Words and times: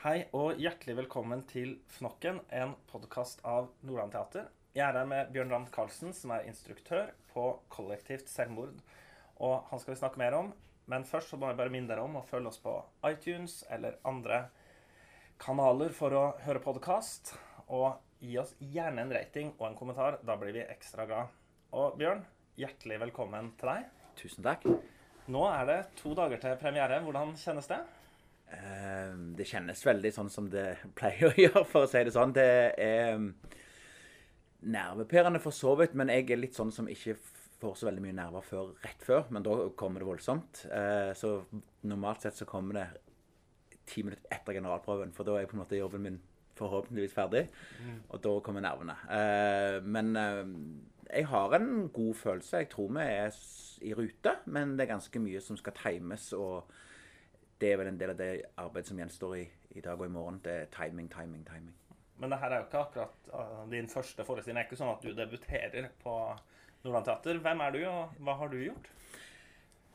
Hei 0.00 0.22
og 0.32 0.56
hjertelig 0.56 0.94
velkommen 0.96 1.42
til 1.44 1.74
Fnokken, 1.92 2.38
en 2.56 2.70
podkast 2.88 3.42
av 3.44 3.66
Nordland 3.84 4.14
Teater. 4.14 4.46
Jeg 4.72 4.80
er 4.86 4.96
her 4.96 5.10
med 5.10 5.28
Bjørn 5.34 5.52
Rand 5.52 5.68
Karlsen, 5.74 6.14
som 6.16 6.32
er 6.32 6.46
instruktør 6.48 7.10
på 7.34 7.44
Kollektivt 7.68 8.32
selvmord. 8.32 8.78
Og 9.44 9.68
han 9.68 9.82
skal 9.82 9.92
vi 9.92 9.98
snakke 10.00 10.22
mer 10.22 10.38
om. 10.38 10.48
Men 10.88 11.04
først 11.04 11.28
så 11.28 11.36
må 11.36 11.50
jeg 11.50 11.60
bare 11.60 11.74
minne 11.74 11.92
dere 11.92 12.08
om 12.08 12.16
å 12.16 12.24
følge 12.30 12.48
oss 12.48 12.62
på 12.64 12.78
iTunes 13.10 13.58
eller 13.68 14.00
andre 14.08 14.46
kanaler 15.44 15.92
for 15.92 16.16
å 16.16 16.24
høre 16.46 16.64
podkast. 16.64 17.34
Og 17.68 18.00
gi 18.24 18.40
oss 18.40 18.56
gjerne 18.56 19.04
en 19.04 19.12
rating 19.12 19.52
og 19.58 19.68
en 19.68 19.80
kommentar. 19.84 20.16
Da 20.24 20.40
blir 20.40 20.56
vi 20.56 20.64
ekstra 20.64 21.04
glad. 21.12 21.36
Og 21.76 22.00
Bjørn, 22.00 22.24
hjertelig 22.56 23.02
velkommen 23.04 23.52
til 23.60 23.74
deg. 23.74 23.94
Tusen 24.24 24.48
takk. 24.48 24.64
Nå 25.28 25.48
er 25.52 25.68
det 25.68 25.80
to 26.00 26.16
dager 26.16 26.40
til 26.40 26.56
premiere. 26.64 27.04
Hvordan 27.04 27.36
kjennes 27.44 27.68
det? 27.68 27.84
Eh, 28.50 29.10
det 29.38 29.46
kjennes 29.48 29.82
veldig 29.86 30.12
sånn 30.14 30.30
som 30.32 30.48
det 30.50 30.66
pleier 30.98 31.30
å 31.30 31.36
gjøre, 31.38 31.64
for 31.68 31.86
å 31.86 31.90
si 31.90 32.02
det 32.06 32.14
sånn. 32.14 32.34
Det 32.36 32.46
er 32.80 33.18
um, 33.18 33.30
nervepirrende 34.70 35.42
for 35.42 35.56
så 35.56 35.76
vidt, 35.80 35.94
men 35.98 36.12
jeg 36.12 36.28
er 36.30 36.42
litt 36.42 36.58
sånn 36.58 36.72
som 36.74 36.90
ikke 36.90 37.16
får 37.60 37.76
så 37.76 37.90
veldig 37.90 38.02
mye 38.06 38.16
nerver 38.16 38.44
før, 38.44 38.74
rett 38.84 39.04
før. 39.04 39.28
Men 39.34 39.46
da 39.46 39.56
kommer 39.78 40.02
det 40.02 40.08
voldsomt. 40.08 40.64
Eh, 40.72 41.12
så 41.18 41.36
normalt 41.86 42.26
sett 42.26 42.40
så 42.40 42.48
kommer 42.48 42.80
det 42.80 42.88
ti 43.90 44.04
minutter 44.06 44.32
etter 44.32 44.56
generalprøven, 44.56 45.12
for 45.14 45.26
da 45.26 45.38
er 45.38 45.48
på 45.50 45.56
en 45.58 45.64
måte 45.64 45.78
jobben 45.78 46.04
min 46.06 46.20
forhåpentligvis 46.60 47.14
ferdig. 47.16 47.46
Og 48.10 48.20
da 48.24 48.32
kommer 48.44 48.64
nervene. 48.64 48.96
Eh, 49.12 49.78
men 49.84 50.12
jeg 51.10 51.26
har 51.30 51.56
en 51.56 51.88
god 51.92 52.14
følelse. 52.14 52.62
Jeg 52.62 52.70
tror 52.72 52.90
vi 52.96 53.06
er 53.06 53.38
i 53.80 53.94
rute, 53.96 54.34
men 54.52 54.76
det 54.76 54.84
er 54.84 54.94
ganske 54.94 55.22
mye 55.22 55.40
som 55.42 55.58
skal 55.58 55.76
times. 55.78 56.32
og 56.32 56.70
det 57.60 57.72
er 57.72 57.80
vel 57.80 57.90
en 57.90 58.00
del 58.00 58.14
av 58.14 58.18
det 58.18 58.30
arbeidet 58.60 58.88
som 58.88 59.00
gjenstår 59.00 59.36
i, 59.36 59.44
i 59.76 59.82
dag 59.84 60.00
og 60.00 60.06
i 60.06 60.12
morgen. 60.12 60.40
Det 60.44 60.52
er 60.62 60.70
timing, 60.74 61.10
timing, 61.12 61.44
timing. 61.46 61.74
Men 62.20 62.32
det 62.32 62.38
her 62.42 62.52
er 62.52 62.62
jo 62.62 62.68
ikke 62.68 62.84
akkurat 62.84 63.28
uh, 63.32 63.60
din 63.70 63.88
første 63.88 64.24
forestilling. 64.24 64.58
Det 64.58 64.64
er 64.64 64.68
ikke 64.68 64.80
sånn 64.80 64.92
at 64.92 65.04
du 65.04 65.12
debuterer 65.16 65.90
på 66.02 66.16
Nordland 66.84 67.06
Teater. 67.08 67.40
Hvem 67.44 67.62
er 67.64 67.76
du, 67.76 67.80
og 67.88 68.24
hva 68.24 68.36
har 68.40 68.52
du 68.52 68.58
gjort? 68.60 68.90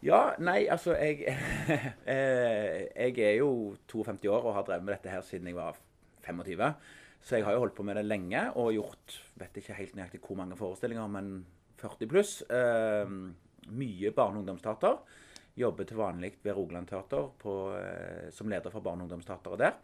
Ja, 0.06 0.22
nei, 0.42 0.66
altså 0.70 0.94
jeg 1.00 1.24
eh, 2.14 2.82
Jeg 2.94 3.18
er 3.26 3.38
jo 3.40 3.76
52 3.90 4.30
år 4.30 4.44
og 4.44 4.58
har 4.58 4.68
drevet 4.68 4.86
med 4.86 4.94
dette 4.98 5.14
her 5.14 5.24
siden 5.26 5.50
jeg 5.50 5.58
var 5.58 5.78
25. 6.26 6.66
Så 7.26 7.40
jeg 7.40 7.46
har 7.46 7.56
jo 7.56 7.64
holdt 7.64 7.78
på 7.78 7.86
med 7.86 7.98
det 7.98 8.06
lenge 8.06 8.42
og 8.54 8.74
gjort 8.76 9.20
vet 9.40 9.58
ikke 9.58 9.78
helt 9.78 9.96
nøyaktig 9.98 10.22
hvor 10.22 10.38
mange 10.38 10.58
forestillinger, 10.58 11.08
men 11.10 11.32
40 11.82 12.10
pluss. 12.10 12.36
Eh, 12.50 13.16
mye 13.66 14.12
barne- 14.14 14.38
og 14.38 14.44
ungdomsteater. 14.44 15.00
Jobber 15.56 15.88
til 15.88 16.00
vanlig 16.00 16.34
ved 16.44 16.56
Rogaland 16.58 16.90
Teater 16.90 17.30
på, 17.40 17.54
eh, 17.80 18.32
som 18.36 18.50
leder 18.52 18.74
for 18.74 18.84
barne- 18.84 19.04
og 19.04 19.10
ungdomsteateret 19.10 19.62
der. 19.62 19.78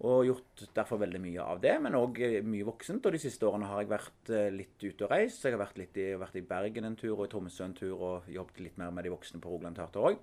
Og 0.00 0.24
gjort 0.24 0.62
derfor 0.74 0.98
veldig 0.98 1.20
mye 1.20 1.44
av 1.44 1.60
det, 1.60 1.74
men 1.82 1.94
òg 1.98 2.18
mye 2.42 2.64
voksent. 2.64 3.04
Og 3.04 3.12
de 3.12 3.20
siste 3.20 3.44
årene 3.46 3.68
har 3.68 3.82
jeg 3.82 3.90
vært 3.92 4.30
eh, 4.32 4.50
litt 4.50 4.80
ute 4.80 5.04
og 5.04 5.10
reist. 5.12 5.44
Jeg 5.44 5.54
har 5.54 5.60
vært, 5.60 5.78
litt 5.78 5.96
i, 6.00 6.14
vært 6.18 6.38
i 6.40 6.46
Bergen 6.46 6.88
en 6.88 6.96
tur 6.96 7.18
og 7.18 7.26
i 7.26 7.32
Tromsø 7.34 7.66
en 7.66 7.76
tur 7.76 7.96
og 7.98 8.30
jobbet 8.30 8.62
litt 8.64 8.78
mer 8.80 8.90
med 8.90 9.04
de 9.04 9.12
voksne 9.12 9.42
på 9.42 9.52
Rogaland 9.52 9.76
Teater 9.76 10.08
òg. 10.10 10.22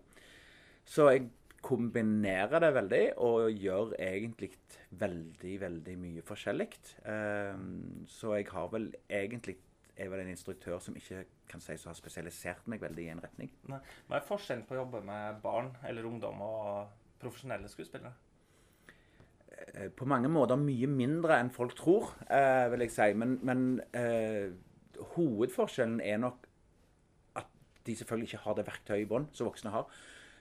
Så 0.87 1.11
jeg 1.11 1.29
kombinerer 1.67 2.61
det 2.63 2.73
veldig 2.75 3.03
og 3.25 3.47
gjør 3.51 3.93
egentlig 3.99 4.51
veldig, 4.99 5.53
veldig 5.63 5.95
mye 5.99 6.25
forskjellig. 6.25 6.69
Ehm, 7.11 8.05
så 8.09 8.37
jeg 8.37 8.47
har 8.53 8.69
vel 8.71 8.91
egentlig 9.09 9.57
er 9.97 10.11
vel 10.11 10.21
en 10.21 10.31
instruktør 10.31 10.79
som 10.83 10.95
ikke 10.97 11.23
kan 11.49 11.63
sies 11.63 11.85
å 11.85 11.91
ha 11.91 11.97
spesialisert 11.97 12.67
meg 12.69 12.81
veldig 12.83 13.05
i 13.05 13.11
en 13.13 13.23
retning. 13.23 13.51
Nei. 13.71 13.79
Hva 14.07 14.19
er 14.19 14.27
forskjellen 14.27 14.65
på 14.67 14.75
å 14.75 14.81
jobbe 14.83 15.01
med 15.07 15.41
barn 15.43 15.73
eller 15.87 16.07
ungdom 16.09 16.41
og 16.45 16.95
profesjonelle 17.21 17.69
skuespillere? 17.71 18.13
Eh, 19.73 19.89
på 19.89 20.05
mange 20.09 20.29
måter 20.29 20.59
mye 20.61 20.89
mindre 20.91 21.39
enn 21.41 21.53
folk 21.53 21.75
tror, 21.77 22.11
eh, 22.29 22.67
vil 22.73 22.85
jeg 22.85 22.93
si. 22.93 23.07
Men, 23.17 23.37
men 23.47 23.63
eh, 23.97 24.53
hovedforskjellen 25.15 25.99
er 26.05 26.21
nok 26.21 26.45
at 27.41 27.49
de 27.87 27.97
selvfølgelig 27.97 28.31
ikke 28.31 28.43
har 28.45 28.59
det 28.59 28.67
verktøyet 28.69 29.05
i 29.05 29.09
bånn 29.09 29.27
som 29.33 29.49
voksne 29.49 29.73
har. 29.73 29.89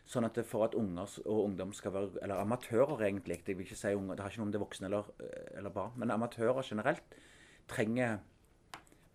Sånn 0.06 0.28
at 0.28 0.38
for 0.46 0.62
at 0.62 0.76
unger 0.78 1.16
og 1.24 1.40
ungdom 1.48 1.72
skal 1.74 1.90
være 1.90 2.20
Eller 2.22 2.38
amatører, 2.38 3.00
egentlig. 3.08 3.40
Jeg 3.42 3.56
vil 3.58 3.66
ikke 3.66 3.78
si 3.78 3.94
unger, 3.94 4.14
Det 4.14 4.22
har 4.22 4.30
ikke 4.30 4.38
noe 4.38 4.46
om 4.46 4.52
det 4.52 4.60
er 4.60 4.66
voksne 4.66 4.86
eller, 4.86 5.08
eller 5.58 5.72
barn. 5.74 5.96
Men 5.96 6.14
amatører 6.14 6.62
generelt 6.62 7.16
trenger 7.66 8.20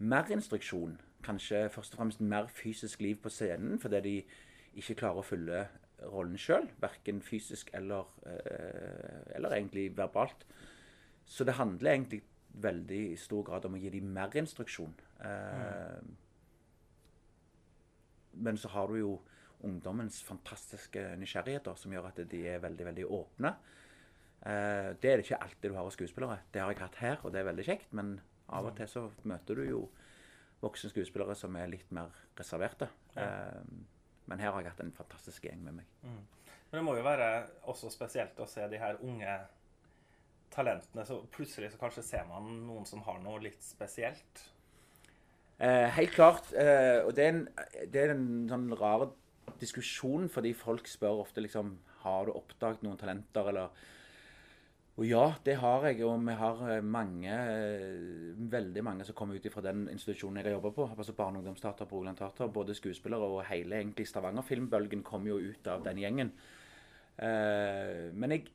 mer 0.02 0.32
instruksjon. 0.34 0.98
Kanskje 1.22 1.68
først 1.70 1.96
og 1.96 2.02
fremst 2.02 2.22
mer 2.22 2.50
fysisk 2.50 3.02
liv 3.06 3.20
på 3.22 3.30
scenen 3.30 3.80
fordi 3.82 4.02
de 4.06 4.16
ikke 4.82 4.98
klarer 5.04 5.22
å 5.22 5.26
fylle 5.26 5.62
rollen 6.12 6.40
sjøl. 6.40 6.68
Verken 6.82 7.22
fysisk 7.22 7.70
eller, 7.78 8.10
eh, 8.26 9.36
eller 9.36 9.58
egentlig 9.58 9.92
verbalt. 9.98 10.46
Så 11.26 11.46
det 11.46 11.60
handler 11.60 11.92
egentlig 11.92 12.24
veldig 12.54 13.12
i 13.12 13.16
stor 13.16 13.44
grad 13.44 13.66
om 13.66 13.76
å 13.78 13.80
gi 13.80 13.90
dem 13.90 14.10
mer 14.14 14.34
instruksjon. 14.36 14.96
Mm. 15.24 16.16
Men 18.34 18.58
så 18.58 18.72
har 18.74 18.88
du 18.88 18.98
jo 19.00 19.20
ungdommens 19.64 20.24
fantastiske 20.26 21.04
nysgjerrigheter 21.22 21.78
som 21.78 21.94
gjør 21.94 22.10
at 22.10 22.24
de 22.32 22.42
er 22.50 22.64
veldig, 22.64 22.86
veldig 22.90 23.06
åpne. 23.06 23.54
Eh, 24.42 24.90
det 24.98 25.12
er 25.12 25.20
det 25.20 25.26
ikke 25.28 25.42
alltid 25.44 25.70
du 25.70 25.78
har 25.78 25.86
hos 25.86 25.94
skuespillere. 25.94 26.40
Det 26.54 26.62
har 26.62 26.72
jeg 26.74 26.82
hatt 26.82 27.02
her, 27.02 27.18
og 27.24 27.34
det 27.34 27.42
er 27.42 27.50
veldig 27.52 27.66
kjekt. 27.68 27.94
Men 27.94 28.16
av 28.52 28.70
og 28.70 28.76
til 28.78 28.90
så 28.90 29.06
møter 29.30 29.62
du 29.62 29.66
jo 29.68 29.82
voksne 30.62 30.92
skuespillere 30.92 31.36
som 31.38 31.56
er 31.58 31.72
litt 31.72 31.90
mer 31.96 32.14
reserverte. 32.38 32.90
Eh, 33.18 33.64
men 34.30 34.44
her 34.44 34.54
har 34.54 34.62
jeg 34.62 34.74
hatt 34.74 34.84
en 34.86 34.94
fantastisk 34.96 35.48
gjeng 35.48 35.64
med 35.66 35.82
meg. 35.82 35.90
Men 36.06 36.80
det 36.80 36.86
må 36.88 36.96
jo 36.96 37.04
være 37.04 37.32
også 37.72 37.90
spesielt 37.92 38.38
å 38.40 38.48
se 38.48 38.68
de 38.72 38.80
her 38.80 39.00
unge 39.04 39.34
talentene. 40.54 41.06
Så 41.08 41.20
plutselig 41.34 41.74
så 41.74 41.82
kanskje 41.82 42.06
ser 42.06 42.28
man 42.30 42.48
noen 42.68 42.88
som 42.88 43.04
har 43.08 43.20
noe 43.24 43.42
litt 43.44 43.64
spesielt. 43.66 44.46
Eh, 45.62 45.88
helt 45.98 46.14
klart. 46.16 46.52
Eh, 46.58 47.02
og 47.06 47.14
det 47.18 47.26
er, 47.26 47.34
en, 47.34 47.44
det 47.92 48.04
er 48.04 48.16
en 48.16 48.30
sånn 48.50 48.70
rar 48.80 49.10
diskusjon, 49.62 50.30
fordi 50.32 50.54
folk 50.58 50.88
spør 50.90 51.26
ofte 51.26 51.44
liksom 51.44 51.76
Har 52.02 52.26
du 52.26 52.32
oppdaget 52.34 52.82
noen 52.82 52.98
talenter, 52.98 53.52
eller 53.52 53.84
Og 55.00 55.08
ja, 55.08 55.34
det 55.46 55.56
har 55.62 55.86
jeg. 55.88 56.02
Og 56.04 56.20
vi 56.28 56.34
har 56.36 56.64
eh, 56.70 56.84
mange, 56.84 57.32
eh, 57.32 58.32
veldig 58.52 58.84
mange 58.84 59.06
som 59.08 59.16
kommer 59.18 59.40
ut 59.40 59.52
fra 59.54 59.64
den 59.64 59.86
institusjonen 59.90 60.42
jeg 60.42 60.50
har 60.50 60.58
jobba 60.58 60.74
på. 60.76 60.88
Altså 60.98 61.16
Barne- 61.18 61.40
og 61.40 61.46
ungdomsteater 61.46 61.88
på 61.88 61.98
Rogaland 61.98 62.20
Teater. 62.20 62.48
Både 62.52 62.76
skuespillere 62.76 63.30
og 63.30 63.46
hele 63.50 63.80
egentlig 63.80 64.08
Stavanger-filmbølgen 64.08 65.04
kom 65.08 65.28
jo 65.28 65.40
ut 65.40 65.68
av 65.72 65.86
den 65.88 66.02
gjengen. 66.04 66.34
Eh, 67.18 68.12
men 68.14 68.36
jeg 68.36 68.52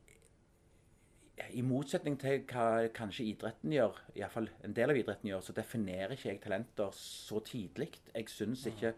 i 1.52 1.62
motsetning 1.64 2.16
til 2.20 2.44
hva 2.48 2.86
kanskje 2.96 3.26
idretten 3.28 3.72
gjør, 3.74 3.98
i 4.14 4.22
hvert 4.22 4.32
fall 4.32 4.48
en 4.64 4.74
del 4.76 4.92
av 4.92 4.96
idretten 4.96 5.28
gjør, 5.28 5.42
så 5.44 5.54
definerer 5.56 6.14
ikke 6.14 6.30
jeg 6.30 6.40
talenter 6.40 6.94
så 6.96 7.42
tidlig. 7.44 7.90
Jeg 8.14 8.30
syns 8.32 8.64
ikke, 8.70 8.94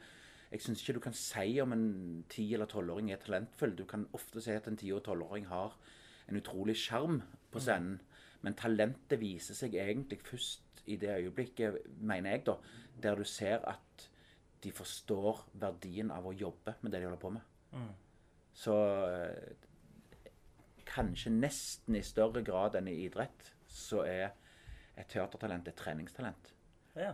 jeg 0.53 0.63
syns 0.63 0.83
ikke 0.83 0.97
du 0.99 1.03
kan 1.09 1.17
si 1.19 1.59
om 1.63 1.75
en 1.75 1.89
10- 2.31 2.55
eller 2.55 2.71
12-åring 2.71 3.11
er 3.13 3.23
talentfull. 3.25 3.75
Du 3.75 3.85
kan 3.91 4.07
ofte 4.15 4.43
si 4.45 4.55
at 4.55 4.69
en 4.71 4.79
10- 4.79 4.95
og 5.01 5.03
12-åring 5.03 5.49
har 5.51 5.75
en 6.29 6.37
utrolig 6.41 6.77
sjarm 6.77 7.21
på 7.53 7.61
scenen. 7.63 7.99
Men 8.45 8.55
talentet 8.55 9.19
viser 9.21 9.57
seg 9.59 9.75
egentlig 9.75 10.21
først 10.23 10.85
i 10.89 10.97
det 10.97 11.11
øyeblikket, 11.19 11.81
mener 12.01 12.37
jeg, 12.37 12.45
da, 12.47 12.55
der 13.03 13.17
du 13.19 13.25
ser 13.29 13.65
at 13.69 14.09
de 14.63 14.71
forstår 14.75 15.45
verdien 15.61 16.11
av 16.15 16.27
å 16.27 16.33
jobbe 16.35 16.75
med 16.83 16.93
det 16.93 17.01
de 17.03 17.09
holder 17.09 17.21
på 17.23 17.31
med. 17.35 17.89
Så 18.59 18.75
eh, 19.07 20.31
kanskje 20.89 21.31
nesten 21.35 21.99
i 21.99 22.03
større 22.07 22.43
grad 22.47 22.75
enn 22.79 22.89
i 22.91 22.97
idrett, 23.05 23.53
så 23.69 24.03
er 24.09 24.31
et 24.99 25.09
teatertalent 25.13 25.69
et 25.71 25.77
treningstalent, 25.79 26.55
Ja. 26.97 27.13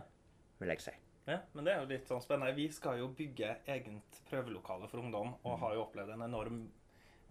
vil 0.59 0.69
jeg 0.69 0.81
si. 0.81 0.91
ja, 1.27 1.39
men 1.53 1.65
det 1.65 1.73
er 1.73 1.81
jo 1.83 1.89
litt 1.89 2.07
sånn 2.07 2.21
spennende. 2.23 2.55
Vi 2.55 2.69
skal 2.71 2.97
jo 2.99 3.07
bygge 3.13 3.57
eget 3.67 4.21
prøvelokale 4.29 4.87
for 4.87 4.99
ungdom, 5.03 5.35
og 5.43 5.59
har 5.59 5.73
jo 5.75 5.83
opplevd 5.83 6.13
en 6.15 6.21
enorm 6.25 6.63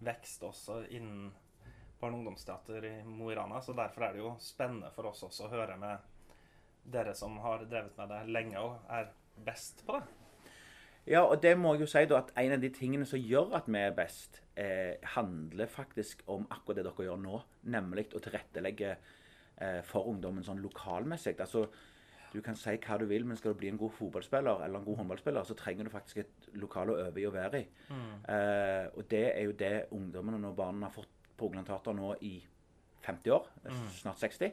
vekst 0.05 0.43
også 0.43 0.85
innen 0.91 1.33
barne- 2.05 2.19
og 2.19 2.23
ungdomsteater 2.23 2.89
i 2.91 2.97
Mo 3.09 3.31
i 3.33 3.39
Rana. 3.39 3.61
Så 3.65 3.75
derfor 3.77 4.07
er 4.07 4.13
det 4.13 4.23
jo 4.25 4.35
spennende 4.43 4.93
for 4.95 5.11
oss 5.11 5.25
også 5.27 5.49
å 5.49 5.55
høre 5.55 5.79
med 5.81 6.11
dere 6.85 7.15
som 7.17 7.39
har 7.41 7.65
drevet 7.65 7.97
med 7.97 8.13
det 8.13 8.21
lenge 8.29 8.61
og 8.61 8.93
er 8.93 9.09
best 9.45 9.85
på 9.87 9.97
det. 9.99 10.05
Ja, 11.07 11.21
og 11.21 11.43
det 11.43 11.53
må 11.61 11.75
jeg 11.75 11.85
jo 11.85 11.91
si 11.93 12.05
da, 12.09 12.23
at 12.23 12.31
en 12.41 12.55
av 12.57 12.63
de 12.63 12.71
tingene 12.73 13.05
som 13.09 13.21
gjør 13.21 13.59
at 13.59 13.67
vi 13.69 13.81
er 13.81 13.97
best, 13.97 14.41
eh, 14.57 14.97
handler 15.17 15.69
faktisk 15.69 16.23
om 16.33 16.47
akkurat 16.49 16.79
det 16.81 16.87
dere 16.87 17.09
gjør 17.09 17.21
nå, 17.21 17.41
nemlig 17.75 18.07
å 18.17 18.23
tilrettelegge 18.25 18.95
eh, 18.95 19.83
for 19.85 20.09
ungdommen 20.09 20.47
sånn 20.47 20.63
lokalmessig. 20.65 21.37
Altså, 21.45 21.67
du 22.33 22.41
kan 22.43 22.57
si 22.57 22.73
hva 22.87 22.97
du 22.99 23.05
vil, 23.07 23.27
men 23.29 23.37
skal 23.37 23.53
du 23.53 23.61
bli 23.61 23.69
en 23.69 23.79
god 23.79 23.93
fotballspiller 23.99 24.65
eller 24.65 24.81
en 24.81 24.87
god 24.87 24.97
håndballspiller, 25.03 25.45
så 25.45 25.55
trenger 25.59 25.87
du 25.87 25.93
faktisk 25.93 26.23
et 26.25 26.49
lokal 26.59 26.91
å 26.91 26.97
øve 27.05 27.21
i 27.21 27.27
og 27.29 27.37
være 27.37 27.61
i. 27.61 27.69
Eh, 28.33 28.87
og 28.97 29.05
det 29.13 29.27
er 29.29 29.45
jo 29.45 29.53
det 29.61 29.75
ungdommene 29.95 30.49
og 30.49 30.57
barna 30.57 30.89
har 30.89 30.97
fått 30.97 31.14
Teater 31.39 31.97
nå 31.97 32.15
i 32.21 32.37
50 33.05 33.31
år, 33.35 33.49
snart 34.01 34.23
60. 34.23 34.53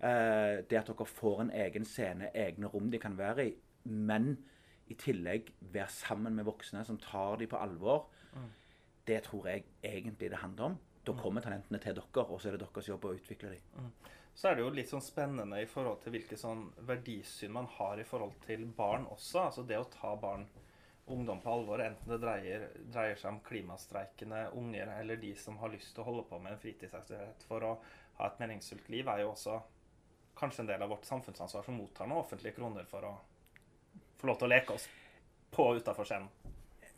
Eh, 0.00 0.62
det 0.64 0.78
at 0.78 0.88
dere 0.88 1.06
får 1.06 1.42
en 1.42 1.50
egen 1.52 1.84
scene, 1.84 2.30
egne 2.34 2.70
rom 2.72 2.90
de 2.90 2.98
kan 2.98 3.18
være 3.18 3.48
i, 3.50 3.54
men 3.84 4.32
i 4.90 4.96
tillegg 4.98 5.52
være 5.60 5.90
sammen 5.92 6.34
med 6.34 6.48
voksne 6.48 6.84
som 6.84 6.98
tar 6.98 7.36
de 7.40 7.46
på 7.46 7.60
alvor. 7.60 8.06
Det 9.06 9.22
tror 9.26 9.48
jeg 9.48 9.64
egentlig 9.82 10.30
det 10.30 10.38
handler 10.40 10.64
om. 10.70 10.78
Da 11.06 11.12
kommer 11.16 11.40
talentene 11.40 11.78
til 11.80 11.94
dere, 11.96 12.24
og 12.24 12.40
så 12.40 12.48
er 12.48 12.56
det 12.56 12.64
deres 12.64 12.88
jobb 12.88 13.04
å 13.04 13.14
utvikle 13.16 13.54
dem. 13.54 13.92
Så 14.34 14.48
er 14.48 14.56
det 14.56 14.62
jo 14.64 14.72
litt 14.72 14.88
sånn 14.88 15.02
spennende 15.04 15.58
i 15.60 15.68
forhold 15.68 16.00
til 16.04 16.14
hvilke 16.14 16.36
sånn 16.38 16.66
verdisyn 16.88 17.52
man 17.52 17.66
har 17.76 18.00
i 18.00 18.06
forhold 18.06 18.36
til 18.46 18.64
barn 18.76 19.06
også. 19.10 19.46
Altså 19.48 19.64
det 19.68 19.78
å 19.80 19.88
ta 19.90 20.14
barn, 20.20 20.46
ungdom 21.12 21.40
på 21.42 21.52
alvor, 21.52 21.82
enten 21.84 22.12
det 22.12 22.20
dreier, 22.22 22.68
dreier 22.92 23.18
seg 23.18 23.34
om 23.34 23.40
klimastreikende 23.46 24.46
unger 24.58 24.92
eller 24.98 25.20
de 25.20 25.34
som 25.38 25.58
har 25.60 25.72
lyst 25.72 25.94
til 25.94 26.04
å 26.04 26.08
holde 26.10 26.24
på 26.30 26.38
med 26.38 26.54
en 26.54 26.62
fritidsaktivitet 26.62 27.44
for 27.48 27.66
å 27.66 27.74
ha 28.20 28.28
et 28.28 28.40
meningsfullt 28.42 28.88
liv, 28.92 29.08
er 29.08 29.24
jo 29.24 29.32
også 29.32 29.58
kanskje 30.40 30.64
en 30.64 30.70
del 30.72 30.82
av 30.82 30.92
vårt 30.92 31.08
samfunnsansvar 31.08 31.66
som 31.66 31.76
mottar 31.76 32.08
noen 32.08 32.24
offentlige 32.24 32.56
kroner 32.56 32.86
for 32.88 33.06
å 33.08 33.14
få 34.20 34.30
lov 34.30 34.40
til 34.40 34.48
å 34.48 34.52
leke 34.54 34.76
oss 34.76 34.86
på 35.50 35.66
og 35.66 35.80
utafor 35.80 36.08
scenen. 36.08 36.28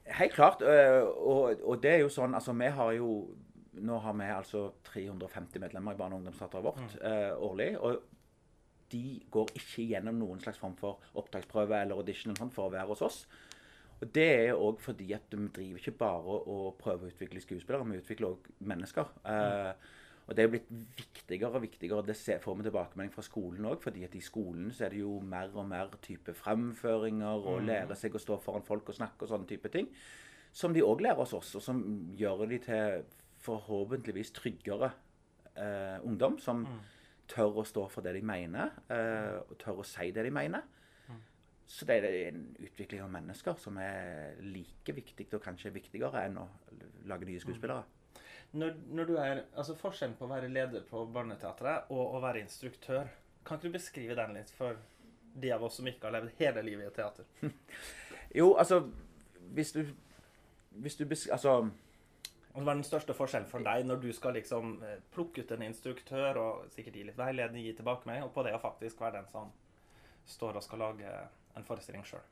Helt 0.04 0.34
klart. 0.34 0.62
øh, 0.62 1.04
Og, 1.06 1.60
og 1.62 1.82
det 1.82 1.90
er 1.92 2.00
jo 2.02 2.08
sånn 2.10 2.34
Altså, 2.34 2.52
vi 2.58 2.70
har 2.74 2.92
jo 2.96 3.10
Nå 3.72 3.98
har 4.02 4.16
vi 4.18 4.24
altså 4.34 4.64
350 4.84 5.62
medlemmer 5.62 5.94
i 5.94 5.96
barne- 5.96 6.16
og 6.16 6.20
ungdomsteatret 6.20 6.64
vårt 6.64 6.96
øh, 7.00 7.30
årlig. 7.38 7.68
Og 7.80 8.02
de 8.92 9.22
går 9.30 9.54
ikke 9.56 9.86
gjennom 9.88 10.18
noen 10.20 10.42
slags 10.42 10.58
form 10.60 10.74
for 10.76 11.00
opptaksprøve 11.16 11.78
eller 11.80 11.96
audition 11.96 12.36
for 12.52 12.66
å 12.66 12.74
være 12.74 12.90
hos 12.90 13.00
oss. 13.06 13.22
Og 14.02 14.10
det 14.14 14.28
er 14.34 14.58
òg 14.58 14.80
fordi 14.82 15.12
at 15.14 15.30
vi 15.30 15.48
driver 15.54 15.78
ikke 15.78 15.98
bare 16.00 16.38
og 16.50 16.78
prøver 16.80 17.06
å 17.06 17.10
utvikle 17.12 17.42
skuespillere, 17.42 17.86
vi 17.86 18.00
utvikler 18.02 18.32
òg 18.32 18.48
mennesker. 18.72 19.12
Eh, 19.30 19.90
og 20.26 20.36
det 20.38 20.44
er 20.44 20.50
blitt 20.50 20.68
viktigere 20.98 21.58
og 21.58 21.64
viktigere. 21.64 22.04
Det 22.06 22.16
får 22.42 22.58
vi 22.58 22.66
tilbakemelding 22.66 23.14
fra 23.14 23.24
skolen 23.26 23.66
òg, 23.70 23.80
fordi 23.82 24.04
at 24.06 24.14
i 24.18 24.22
skolen 24.22 24.70
så 24.74 24.86
er 24.86 24.94
det 24.94 25.02
jo 25.02 25.16
mer 25.20 25.54
og 25.54 25.66
mer 25.70 25.94
type 26.02 26.34
fremføringer 26.38 27.46
og 27.52 27.62
lære 27.66 27.96
seg 27.98 28.14
å 28.14 28.22
stå 28.22 28.38
foran 28.42 28.66
folk 28.66 28.90
og 28.90 28.98
snakke 28.98 29.26
og 29.26 29.32
sånne 29.32 29.50
type 29.50 29.70
ting. 29.74 29.90
Som 30.52 30.74
de 30.74 30.84
òg 30.84 31.02
lærer 31.02 31.22
oss 31.22 31.34
oss, 31.36 31.54
og 31.58 31.64
som 31.64 31.82
gjør 32.18 32.46
de 32.50 32.58
til 32.62 33.04
forhåpentligvis 33.42 34.34
tryggere 34.36 34.92
eh, 35.56 35.98
ungdom. 36.06 36.38
Som 36.42 36.66
tør 37.32 37.62
å 37.62 37.66
stå 37.66 37.86
for 37.90 38.04
det 38.04 38.14
de 38.18 38.22
mener, 38.26 38.74
eh, 38.92 39.38
og 39.42 39.58
tør 39.62 39.82
å 39.82 39.86
si 39.86 40.10
det 40.14 40.26
de 40.26 40.34
mener. 40.34 40.66
Så 41.66 41.86
det 41.88 41.98
er 42.02 42.14
en 42.28 42.44
utvikling 42.60 43.02
av 43.04 43.10
mennesker 43.12 43.56
som 43.60 43.78
er 43.80 44.38
like 44.44 44.94
viktig, 44.94 45.28
og 45.32 45.42
kanskje 45.44 45.72
viktigere 45.72 46.26
enn 46.26 46.40
å 46.42 46.46
lage 47.08 47.28
nye 47.28 47.40
skuespillere. 47.40 47.84
Når, 48.52 48.74
når 48.92 49.08
du 49.08 49.14
er, 49.16 49.44
altså 49.56 49.74
Forskjellen 49.78 50.16
på 50.18 50.26
å 50.26 50.32
være 50.34 50.50
leder 50.52 50.84
på 50.84 51.06
Barneteatret 51.12 51.88
og 51.94 52.18
å 52.18 52.20
være 52.20 52.42
instruktør, 52.44 53.08
kan 53.46 53.56
ikke 53.58 53.70
du 53.70 53.78
beskrive 53.78 54.16
den 54.18 54.36
litt 54.36 54.52
for 54.52 54.76
de 55.34 55.52
av 55.54 55.64
oss 55.64 55.78
som 55.80 55.88
ikke 55.88 56.06
har 56.08 56.18
levd 56.18 56.34
hele 56.38 56.64
livet 56.66 56.90
i 56.90 56.96
teater? 57.00 57.30
Jo, 58.32 58.54
altså 58.56 58.86
Hvis 59.52 59.72
du 59.72 59.82
Hvis 60.70 60.96
du 60.96 61.04
besk... 61.04 61.28
Altså 61.32 61.68
Hva 62.52 62.62
er 62.70 62.78
den 62.78 62.84
største 62.84 63.16
forskjellen 63.16 63.48
for 63.48 63.64
deg 63.64 63.84
når 63.88 64.00
du 64.00 64.12
skal 64.12 64.36
liksom 64.36 64.78
eh, 64.84 65.00
plukke 65.12 65.42
ut 65.42 65.52
en 65.52 65.64
instruktør 65.64 66.40
og 66.40 66.72
sikkert 66.72 66.96
gi 66.96 67.04
litt 67.08 67.18
veiledning, 67.18 67.64
gi 67.64 67.74
tilbakemelding, 67.76 68.24
og 68.26 68.34
på 68.36 68.44
det 68.44 68.52
å 68.56 68.60
faktisk 68.60 69.00
være 69.00 69.22
den 69.22 69.30
som 69.32 69.52
står 70.28 70.60
og 70.60 70.64
skal 70.64 70.84
lage 70.84 71.12
en 71.56 71.66
forestilling 71.66 72.04
sjøl? 72.06 72.24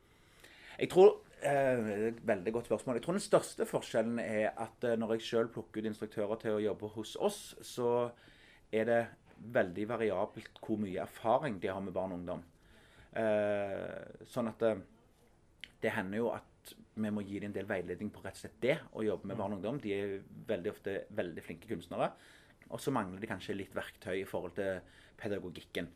Jeg 0.81 0.89
tror 0.93 1.11
eh, 1.45 1.81
det 1.85 2.27
veldig 2.29 2.53
godt 2.53 2.71
spørsmål. 2.71 2.97
Jeg 2.97 3.05
tror 3.05 3.19
den 3.19 3.25
største 3.25 3.67
forskjellen 3.69 4.21
er 4.23 4.53
at 4.57 4.87
eh, 4.89 4.97
når 4.99 5.17
jeg 5.17 5.27
sjøl 5.29 5.51
plukker 5.53 5.83
ut 5.83 5.91
instruktører 5.91 6.41
til 6.41 6.57
å 6.57 6.63
jobbe 6.65 6.93
hos 6.95 7.17
oss, 7.21 7.41
så 7.61 7.91
er 8.73 8.89
det 8.89 9.01
veldig 9.41 9.89
variabelt 9.89 10.61
hvor 10.65 10.81
mye 10.81 11.03
erfaring 11.03 11.59
de 11.61 11.69
har 11.73 11.83
med 11.85 11.97
barn 11.97 12.15
og 12.15 12.21
ungdom. 12.21 12.47
Eh, 13.19 14.25
sånn 14.31 14.51
at 14.53 14.63
eh, 14.69 14.83
det 15.83 15.93
hender 15.97 16.21
jo 16.21 16.31
at 16.33 16.75
vi 17.01 17.11
må 17.11 17.25
gi 17.25 17.41
dem 17.41 17.51
en 17.51 17.57
del 17.57 17.69
veiledning 17.69 18.11
på 18.13 18.23
rett 18.25 18.37
og 18.37 18.43
slett 18.45 18.61
det 18.63 18.77
å 18.93 19.05
jobbe 19.05 19.31
med 19.31 19.41
barn 19.41 19.57
og 19.57 19.61
ungdom. 19.61 19.81
De 19.83 19.95
er 19.97 20.19
veldig 20.49 20.73
ofte 20.75 20.97
veldig 21.17 21.45
flinke 21.45 21.71
kunstnere. 21.71 22.13
Og 22.71 22.81
så 22.83 22.93
mangler 22.95 23.21
de 23.21 23.31
kanskje 23.31 23.57
litt 23.57 23.75
verktøy 23.75 24.21
i 24.21 24.29
forhold 24.29 24.55
til 24.59 24.81
pedagogikken. 25.21 25.89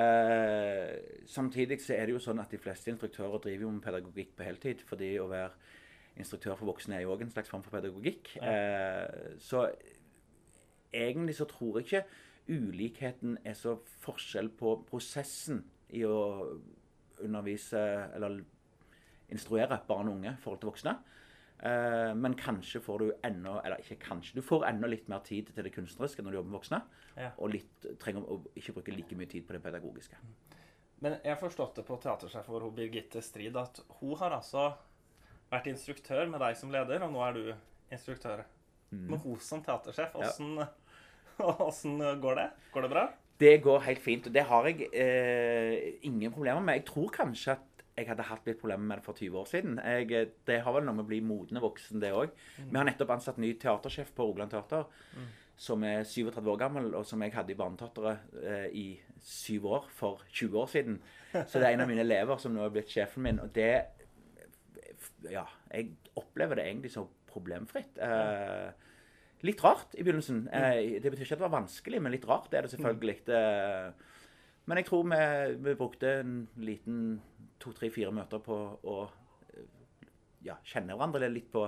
Eh, 0.00 0.92
samtidig 1.28 1.80
så 1.82 1.96
er 1.96 2.06
det 2.06 2.14
jo 2.16 2.22
sånn 2.22 2.40
at 2.42 2.52
de 2.54 2.60
fleste 2.60 2.92
instruktører 2.92 3.42
driver 3.42 3.66
jo 3.66 3.72
med 3.74 3.84
pedagogikk 3.84 4.36
på 4.38 4.46
heltid. 4.46 4.84
Fordi 4.88 5.10
å 5.20 5.28
være 5.30 5.52
instruktør 6.20 6.56
for 6.58 6.70
voksne 6.70 6.98
er 6.98 7.04
jo 7.04 7.14
òg 7.14 7.24
en 7.26 7.34
slags 7.34 7.50
form 7.50 7.64
for 7.66 7.76
pedagogikk. 7.76 8.36
Eh, 8.38 9.34
så 9.42 9.66
egentlig 10.94 11.36
så 11.38 11.48
tror 11.50 11.80
jeg 11.80 11.88
ikke 11.88 12.04
ulikheten 12.54 13.38
er 13.44 13.56
så 13.56 13.78
forskjell 14.04 14.50
på 14.58 14.76
prosessen 14.88 15.62
i 15.96 16.04
å 16.04 16.18
undervise 17.24 17.80
eller 18.14 18.42
instruere 19.32 19.80
barn 19.88 20.10
og 20.10 20.18
unge 20.18 20.34
i 20.34 20.42
forhold 20.42 20.60
til 20.62 20.70
voksne. 20.72 20.94
Eh, 21.64 22.14
men 22.14 22.34
kanskje 22.36 22.80
får 22.84 22.98
du 23.00 23.12
enda 23.24 23.54
Eller 23.64 23.80
ikke 23.80 23.96
kanskje, 24.02 24.34
du 24.36 24.44
får 24.44 24.66
enda 24.68 24.88
litt 24.90 25.06
mer 25.08 25.22
tid 25.24 25.48
til 25.48 25.64
det 25.64 25.72
kunstneriske 25.72 26.20
når 26.20 26.34
du 26.34 26.38
jobber 26.38 26.52
med 26.52 26.58
voksne. 26.58 26.80
Ja. 27.16 27.30
Og 27.38 27.54
litt, 27.54 27.86
trenger 28.02 28.26
å 28.28 28.40
ikke 28.58 28.76
bruke 28.76 28.92
like 28.92 29.16
mye 29.16 29.30
tid 29.30 29.46
på 29.48 29.56
det 29.56 29.62
pedagogiske. 29.64 30.18
Men 31.04 31.18
jeg 31.20 31.32
har 31.32 31.40
forstått 31.40 31.80
det 31.80 31.86
på 31.88 31.96
teatersjef 32.02 32.48
vår 32.52 32.68
Birgitte 32.76 33.22
Strid 33.24 33.56
at 33.60 33.80
hun 34.00 34.14
har 34.20 34.36
altså 34.36 34.70
vært 35.50 35.68
instruktør 35.72 36.28
med 36.30 36.40
deg 36.42 36.56
som 36.58 36.72
leder, 36.72 37.02
og 37.04 37.12
nå 37.12 37.24
er 37.24 37.36
du 37.36 37.42
instruktør 37.92 38.44
med 38.94 39.20
hun 39.24 39.40
som 39.42 39.62
teatersjef. 39.64 40.14
Åssen 40.20 42.00
ja. 42.00 42.14
går 42.20 42.40
det? 42.40 42.48
Går 42.72 42.86
det 42.86 42.92
bra? 42.92 43.04
Det 43.40 43.54
går 43.64 43.86
helt 43.88 44.02
fint. 44.02 44.26
og 44.28 44.34
Det 44.34 44.44
har 44.48 44.68
jeg 44.68 44.88
eh, 44.92 45.94
ingen 46.06 46.32
problemer 46.32 46.62
med. 46.62 46.80
Jeg 46.80 46.86
tror 46.92 47.10
kanskje 47.12 47.56
at 47.56 47.73
jeg 47.94 48.08
hadde 48.08 48.26
hatt 48.26 48.46
litt 48.48 48.58
problemer 48.58 48.88
med 48.88 48.98
det 48.98 49.06
for 49.06 49.18
20 49.18 49.38
år 49.38 49.48
siden. 49.50 49.78
Jeg, 49.78 50.10
eh, 50.12 50.28
det 50.48 50.60
har 50.66 50.74
vel 50.74 50.86
noe 50.86 50.96
med 50.98 51.06
å 51.06 51.10
bli 51.12 51.20
modne 51.22 51.62
voksen, 51.62 52.02
det 52.02 52.12
òg. 52.12 52.34
Vi 52.58 52.76
har 52.76 52.86
nettopp 52.88 53.14
ansatt 53.14 53.38
ny 53.38 53.52
teatersjef 53.60 54.10
på 54.16 54.26
Rogaland 54.26 54.50
Teater. 54.54 54.86
Som 55.56 55.84
er 55.86 56.02
37 56.02 56.48
år 56.50 56.56
gammel, 56.58 56.88
og 56.98 57.04
som 57.06 57.22
jeg 57.22 57.30
hadde 57.30 57.52
i 57.54 57.58
Barneteatret 57.58 58.32
eh, 58.42 58.64
i 58.74 58.86
syv 59.22 59.68
år 59.70 59.84
for 59.94 60.24
20 60.26 60.58
år 60.58 60.72
siden. 60.72 60.96
Så 61.32 61.60
det 61.60 61.68
er 61.68 61.76
en 61.76 61.84
av 61.84 61.90
mine 61.90 62.02
elever 62.02 62.40
som 62.42 62.54
nå 62.54 62.64
er 62.64 62.72
blitt 62.74 62.90
sjefen 62.90 63.22
min. 63.22 63.38
Og 63.42 63.52
det 63.54 63.86
Ja, 65.30 65.44
jeg 65.70 65.94
opplever 66.16 66.58
det 66.58 66.66
egentlig 66.66 66.90
så 66.92 67.06
problemfritt. 67.30 67.98
Eh, 68.02 68.72
litt 69.46 69.62
rart 69.64 69.94
i 69.94 70.02
begynnelsen. 70.02 70.48
Eh, 70.52 70.98
det 71.02 71.12
betyr 71.12 71.24
ikke 71.26 71.36
at 71.36 71.42
det 71.42 71.46
var 71.46 71.60
vanskelig, 71.60 72.02
men 72.02 72.14
litt 72.14 72.26
rart 72.28 72.52
er 72.54 72.66
det 72.66 72.74
selvfølgelig. 72.74 73.16
Eh, 73.28 73.92
men 74.66 74.80
jeg 74.80 74.88
tror 74.88 75.04
vi, 75.10 75.22
vi 75.66 75.76
brukte 75.76 76.12
en 76.22 76.36
liten 76.56 77.00
to, 77.64 77.72
tre, 77.76 77.90
fire 77.94 78.12
møter 78.14 78.42
på 78.44 78.60
å 78.84 78.98
ja, 80.44 80.58
kjenne 80.68 80.94
hverandre 80.94 81.32
litt 81.32 81.50
på 81.52 81.64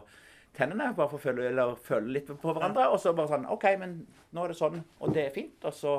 tennene. 0.56 0.92
Bare 0.96 1.10
for 1.10 1.18
å 1.18 1.24
føle, 1.24 1.48
eller 1.50 1.74
føle 1.80 2.18
litt 2.18 2.30
på 2.30 2.52
hverandre. 2.52 2.90
Og 2.92 3.00
så 3.02 3.14
bare 3.16 3.32
sånn 3.32 3.48
OK, 3.52 3.66
men 3.80 3.98
nå 4.36 4.44
er 4.44 4.52
det 4.52 4.60
sånn, 4.60 4.80
og 5.00 5.16
det 5.16 5.26
er 5.26 5.36
fint. 5.36 5.58
Og 5.64 5.76
så 5.76 5.96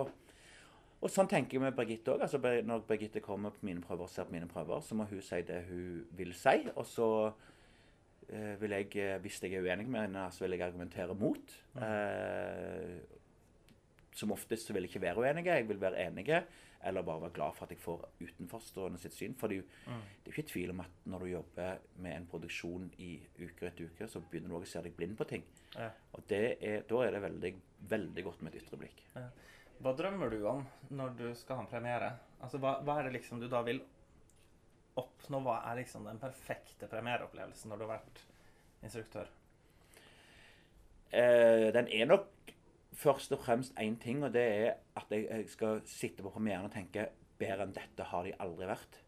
og 0.98 1.12
sånn 1.14 1.28
tenker 1.30 1.58
jeg 1.58 1.62
med 1.62 1.76
Birgitte 1.78 2.16
òg. 2.16 2.24
Altså, 2.26 2.40
når 2.42 2.86
Birgitte 2.90 3.22
kommer 3.22 3.54
på 3.54 3.68
mine 3.68 3.84
prøver 3.86 4.08
og 4.08 4.10
ser 4.10 4.26
på 4.26 4.34
mine 4.34 4.50
prøver, 4.50 4.82
så 4.82 4.98
må 4.98 5.06
hun 5.10 5.22
si 5.22 5.44
det 5.46 5.60
hun 5.68 6.00
vil 6.18 6.34
si. 6.34 6.56
Og 6.74 6.88
så 6.90 7.10
eh, 8.32 8.56
vil 8.62 8.74
jeg, 8.80 8.90
eh, 9.04 9.20
hvis 9.22 9.38
jeg 9.44 9.54
er 9.54 9.68
uenig 9.68 9.86
med 9.86 10.08
henne, 10.08 10.26
så 10.34 10.46
vil 10.46 10.58
jeg 10.58 10.66
argumentere 10.66 11.18
mot. 11.18 11.54
Eh, 11.86 12.98
som 14.18 14.34
oftest 14.34 14.66
så 14.66 14.74
vil 14.74 14.88
jeg 14.88 14.96
ikke 14.96 15.06
være 15.06 15.22
uenige, 15.22 15.54
jeg 15.54 15.70
vil 15.70 15.82
være 15.82 16.08
enige. 16.08 16.42
Eller 16.86 17.06
bare 17.06 17.24
være 17.26 17.36
glad 17.36 17.56
for 17.58 17.66
at 17.66 17.74
jeg 17.74 17.82
får 17.82 18.04
utenforstående 18.22 19.00
sitt 19.02 19.16
syn. 19.18 19.36
For 19.40 19.54
jo 19.54 19.64
det 19.88 19.96
er 19.96 20.30
jo 20.30 20.36
ikke 20.36 20.52
tvil 20.52 20.74
om 20.76 20.84
at 20.84 21.02
når 21.10 21.26
du 21.26 21.32
jobber 21.32 21.82
med 22.04 22.16
en 22.16 22.28
produksjon 22.30 22.88
i 23.04 23.12
uke 23.40 23.70
etter 23.70 23.90
uke, 23.90 24.08
så 24.08 24.22
begynner 24.22 24.54
du 24.54 24.60
òg 24.60 24.68
å 24.68 24.70
se 24.70 24.84
deg 24.86 24.96
blind 24.98 25.18
på 25.18 25.28
ting. 25.30 25.46
Ja. 25.76 25.90
Og 26.14 26.24
det 26.30 26.44
er, 26.62 26.86
da 26.90 27.04
er 27.04 27.16
det 27.16 27.24
veldig, 27.26 27.54
veldig 27.94 28.26
godt 28.30 28.46
med 28.46 28.54
et 28.54 28.64
ytre 28.64 28.80
blikk. 28.82 29.04
Hva 29.84 29.94
drømmer 29.94 30.34
du 30.34 30.40
om 30.50 30.64
når 30.90 31.18
du 31.18 31.28
skal 31.38 31.60
ha 31.60 31.66
en 31.66 31.70
premiere? 31.70 32.12
Altså, 32.42 32.62
hva, 32.62 32.78
hva 32.86 33.00
er 33.00 33.08
det 33.08 33.18
liksom 33.20 33.42
du 33.42 33.50
da 33.52 33.62
vil 33.66 33.82
oppnå? 34.98 35.42
Hva 35.46 35.60
er 35.70 35.82
liksom 35.82 36.08
den 36.08 36.22
perfekte 36.22 36.90
premiereopplevelsen 36.90 37.74
når 37.74 37.82
du 37.82 37.86
har 37.86 37.98
vært 37.98 38.24
instruktør? 38.86 39.30
Eh, 41.12 41.68
den 41.74 41.88
er 41.94 42.10
nok 42.10 42.54
først 42.98 43.34
og 43.36 43.44
fremst 43.44 43.78
én 43.80 43.98
ting, 44.02 44.24
og 44.26 44.34
det 44.34 44.44
er 44.44 44.70
at 44.98 45.12
jeg, 45.14 45.28
jeg 45.30 45.50
skal 45.54 45.82
sitte 45.86 46.26
på 46.26 46.34
premieren 46.34 46.66
og 46.66 46.74
tenke 46.74 47.10
bedre 47.38 47.68
enn 47.68 47.76
dette 47.76 48.08
har 48.10 48.26
de 48.26 48.34
aldri 48.42 48.70
vært. 48.70 49.02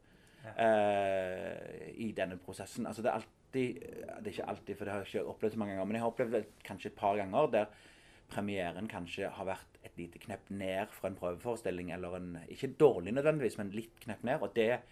Eh, 0.46 1.90
I 2.00 2.12
denne 2.16 2.38
prosessen. 2.40 2.88
Altså 2.88 3.04
det 3.04 3.12
er 3.12 3.20
alltid 3.20 3.36
Det 3.50 4.28
er 4.30 4.32
ikke 4.32 4.50
alltid, 4.52 4.76
for 4.78 4.86
det 4.86 4.94
har 4.94 5.00
jeg 5.02 5.08
ikke 5.10 5.32
opplevd 5.32 5.56
så 5.56 5.60
mange 5.60 5.74
ganger, 5.74 5.88
men 5.90 5.98
jeg 5.98 6.04
har 6.04 6.12
opplevd 6.12 6.36
det 6.36 6.44
kanskje 6.68 6.92
et 6.92 7.00
par 7.00 7.18
ganger 7.18 7.50
der 7.56 7.72
premieren 8.30 8.88
kanskje 8.88 9.30
har 9.34 9.48
vært 9.48 9.80
et 9.84 9.96
lite 9.98 10.22
knepp 10.22 10.52
ned 10.54 10.92
fra 10.94 11.10
en 11.10 11.18
prøveforestilling, 11.18 11.90
eller 11.96 12.18
en 12.20 12.38
Ikke 12.48 12.76
dårlig 12.80 13.14
nødvendigvis, 13.14 13.58
men 13.58 13.74
litt 13.74 14.00
knepp 14.04 14.24
ned. 14.24 14.44
Og 14.46 14.54
det 14.56 14.84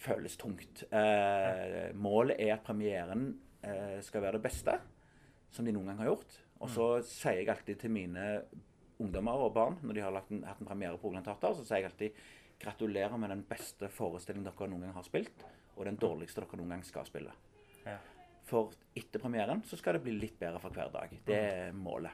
føles 0.00 0.36
tungt. 0.36 0.84
Eh, 0.92 1.94
målet 1.94 2.36
er 2.40 2.54
at 2.58 2.64
premieren 2.66 3.40
eh, 3.64 4.00
skal 4.04 4.22
være 4.22 4.36
det 4.38 4.44
beste 4.44 4.76
som 5.50 5.64
de 5.64 5.72
noen 5.72 5.90
gang 5.90 6.04
har 6.04 6.12
gjort. 6.12 6.38
Og 6.60 6.68
så 6.72 6.86
sier 7.06 7.40
jeg 7.40 7.48
alltid 7.52 7.80
til 7.80 7.92
mine 7.94 8.26
ungdommer 9.00 9.46
og 9.46 9.54
barn 9.56 9.78
når 9.80 9.96
de 9.96 10.04
har 10.04 10.12
lagt 10.12 10.32
en, 10.34 10.42
hatt 10.44 10.60
en 10.60 10.68
premiere 10.68 10.98
på 11.00 11.08
Rogaland 11.08 11.26
Teater, 11.28 11.56
så 11.56 11.64
sier 11.64 11.80
jeg 11.80 11.90
alltid 11.90 12.22
gratulerer 12.60 13.16
med 13.20 13.32
den 13.32 13.44
beste 13.48 13.88
forestillingen 13.92 14.48
dere 14.50 14.68
noen 14.68 14.84
gang 14.84 14.96
har 14.98 15.06
spilt, 15.06 15.46
og 15.78 15.86
den 15.88 15.96
dårligste 16.00 16.42
dere 16.44 16.60
noen 16.60 16.74
gang 16.76 16.82
skal 16.84 17.08
spille. 17.08 17.32
Ja. 17.86 17.96
For 18.50 18.74
etter 18.98 19.22
premieren 19.22 19.62
så 19.68 19.78
skal 19.80 19.96
det 19.96 20.04
bli 20.04 20.18
litt 20.18 20.36
bedre 20.40 20.60
for 20.60 20.74
hver 20.74 20.92
dag. 20.92 21.14
Det 21.24 21.38
er 21.38 21.72
målet. 21.76 22.12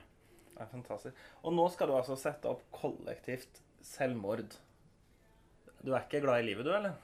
Det 0.53 0.63
er 0.63 0.71
fantastisk. 0.71 1.27
Og 1.43 1.55
nå 1.57 1.67
skal 1.73 1.91
du 1.91 1.97
altså 1.97 2.17
sette 2.21 2.49
opp 2.49 2.63
kollektivt 2.75 3.61
selvmord. 3.85 4.55
Du 5.83 5.93
er 5.93 6.07
ikke 6.07 6.23
glad 6.23 6.43
i 6.43 6.47
livet, 6.47 6.67
du, 6.67 6.73
eller? 6.77 6.95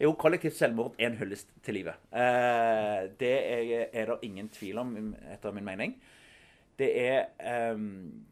Jo, 0.00 0.14
kollektivt 0.18 0.56
selvmord 0.58 0.96
er 0.98 1.10
en 1.10 1.18
hyllest 1.20 1.50
til 1.64 1.78
livet. 1.78 2.06
Eh, 2.10 3.10
det 3.20 3.34
er, 3.34 3.88
er 3.94 4.10
det 4.10 4.18
ingen 4.26 4.48
tvil 4.54 4.80
om, 4.82 4.94
etter 5.34 5.54
min 5.54 5.66
mening. 5.66 5.94
Det 6.78 6.90
er 6.98 7.72
um, 7.74 8.24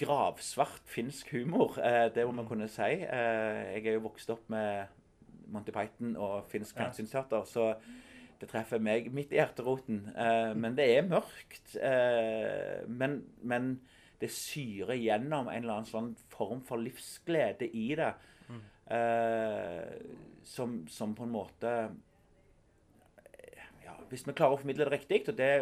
gravsvart 0.00 0.82
finsk 0.90 1.34
humor, 1.34 1.76
Uh, 1.78 2.08
det 2.14 2.26
må 2.26 2.32
man 2.40 2.48
kunne 2.48 2.68
si. 2.68 2.94
Uh, 3.02 3.60
jeg 3.74 3.86
er 3.86 3.98
jo 3.98 4.06
vokst 4.08 4.32
opp 4.32 4.48
med 4.52 4.88
Monty 5.52 5.74
Python 5.74 6.16
og 6.16 6.48
finsk 6.48 6.76
fjernsynsteater, 6.76 7.44
så 7.44 7.72
det 8.40 8.48
treffer 8.50 8.80
meg 8.82 9.12
midt 9.14 9.34
i 9.34 9.38
hjerteroten. 9.38 10.06
Uh, 10.16 10.52
men 10.58 10.76
det 10.78 10.88
er 10.96 11.08
mørkt. 11.08 11.76
Men, 12.88 13.20
men 13.42 13.74
det 14.22 14.30
syrer 14.34 14.96
gjennom 14.98 15.48
en 15.50 15.62
eller 15.62 15.80
annen 15.80 15.90
sånn 15.90 16.12
form 16.32 16.62
for 16.66 16.80
livsglede 16.82 17.68
i 17.68 17.90
det. 17.98 18.14
Eh, 18.86 19.82
som, 20.42 20.88
som 20.88 21.14
på 21.14 21.22
en 21.22 21.30
måte 21.32 21.70
ja, 23.84 23.94
Hvis 24.10 24.26
vi 24.26 24.34
klarer 24.34 24.56
å 24.56 24.60
formidle 24.60 24.88
det 24.88 24.96
riktig, 24.96 25.22
og 25.30 25.38
det 25.38 25.52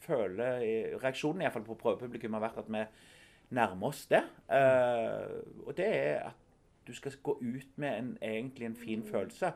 føler 0.00 0.64
reaksjonen 1.00 1.42
i 1.42 1.46
hvert 1.46 1.58
fall 1.58 1.66
på 1.66 1.78
prøvepublikum 1.80 2.36
har 2.36 2.44
vært 2.46 2.60
at 2.62 2.70
vi 2.72 2.84
nærmer 3.56 3.90
oss 3.90 4.06
det. 4.10 4.22
Uh, 4.48 5.66
og 5.66 5.76
det 5.76 5.88
er 5.88 6.30
at 6.30 6.46
du 6.86 6.94
skal 6.96 7.18
gå 7.22 7.36
ut 7.40 7.78
med 7.78 7.98
en, 7.98 8.10
egentlig 8.22 8.66
en 8.66 8.76
fin 8.76 9.04
følelse, 9.04 9.52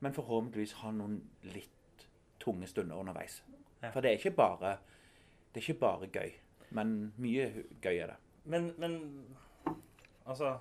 men 0.00 0.14
forhåpentligvis 0.14 0.76
ha 0.82 0.92
noen 0.94 1.18
litt 1.54 2.06
tunge 2.40 2.68
stunder 2.70 3.00
underveis. 3.00 3.40
Ja. 3.82 3.90
For 3.90 4.00
det 4.00 4.10
er 4.10 4.20
ikke 4.20 4.36
bare 4.38 4.76
det 5.50 5.58
er 5.58 5.66
ikke 5.66 5.80
bare 5.80 6.06
gøy, 6.06 6.32
men 6.78 7.12
mye 7.18 7.64
gøy 7.82 7.96
er 7.96 8.12
det. 8.12 8.18
Men, 8.44 8.70
men 8.78 8.92
altså 10.24 10.58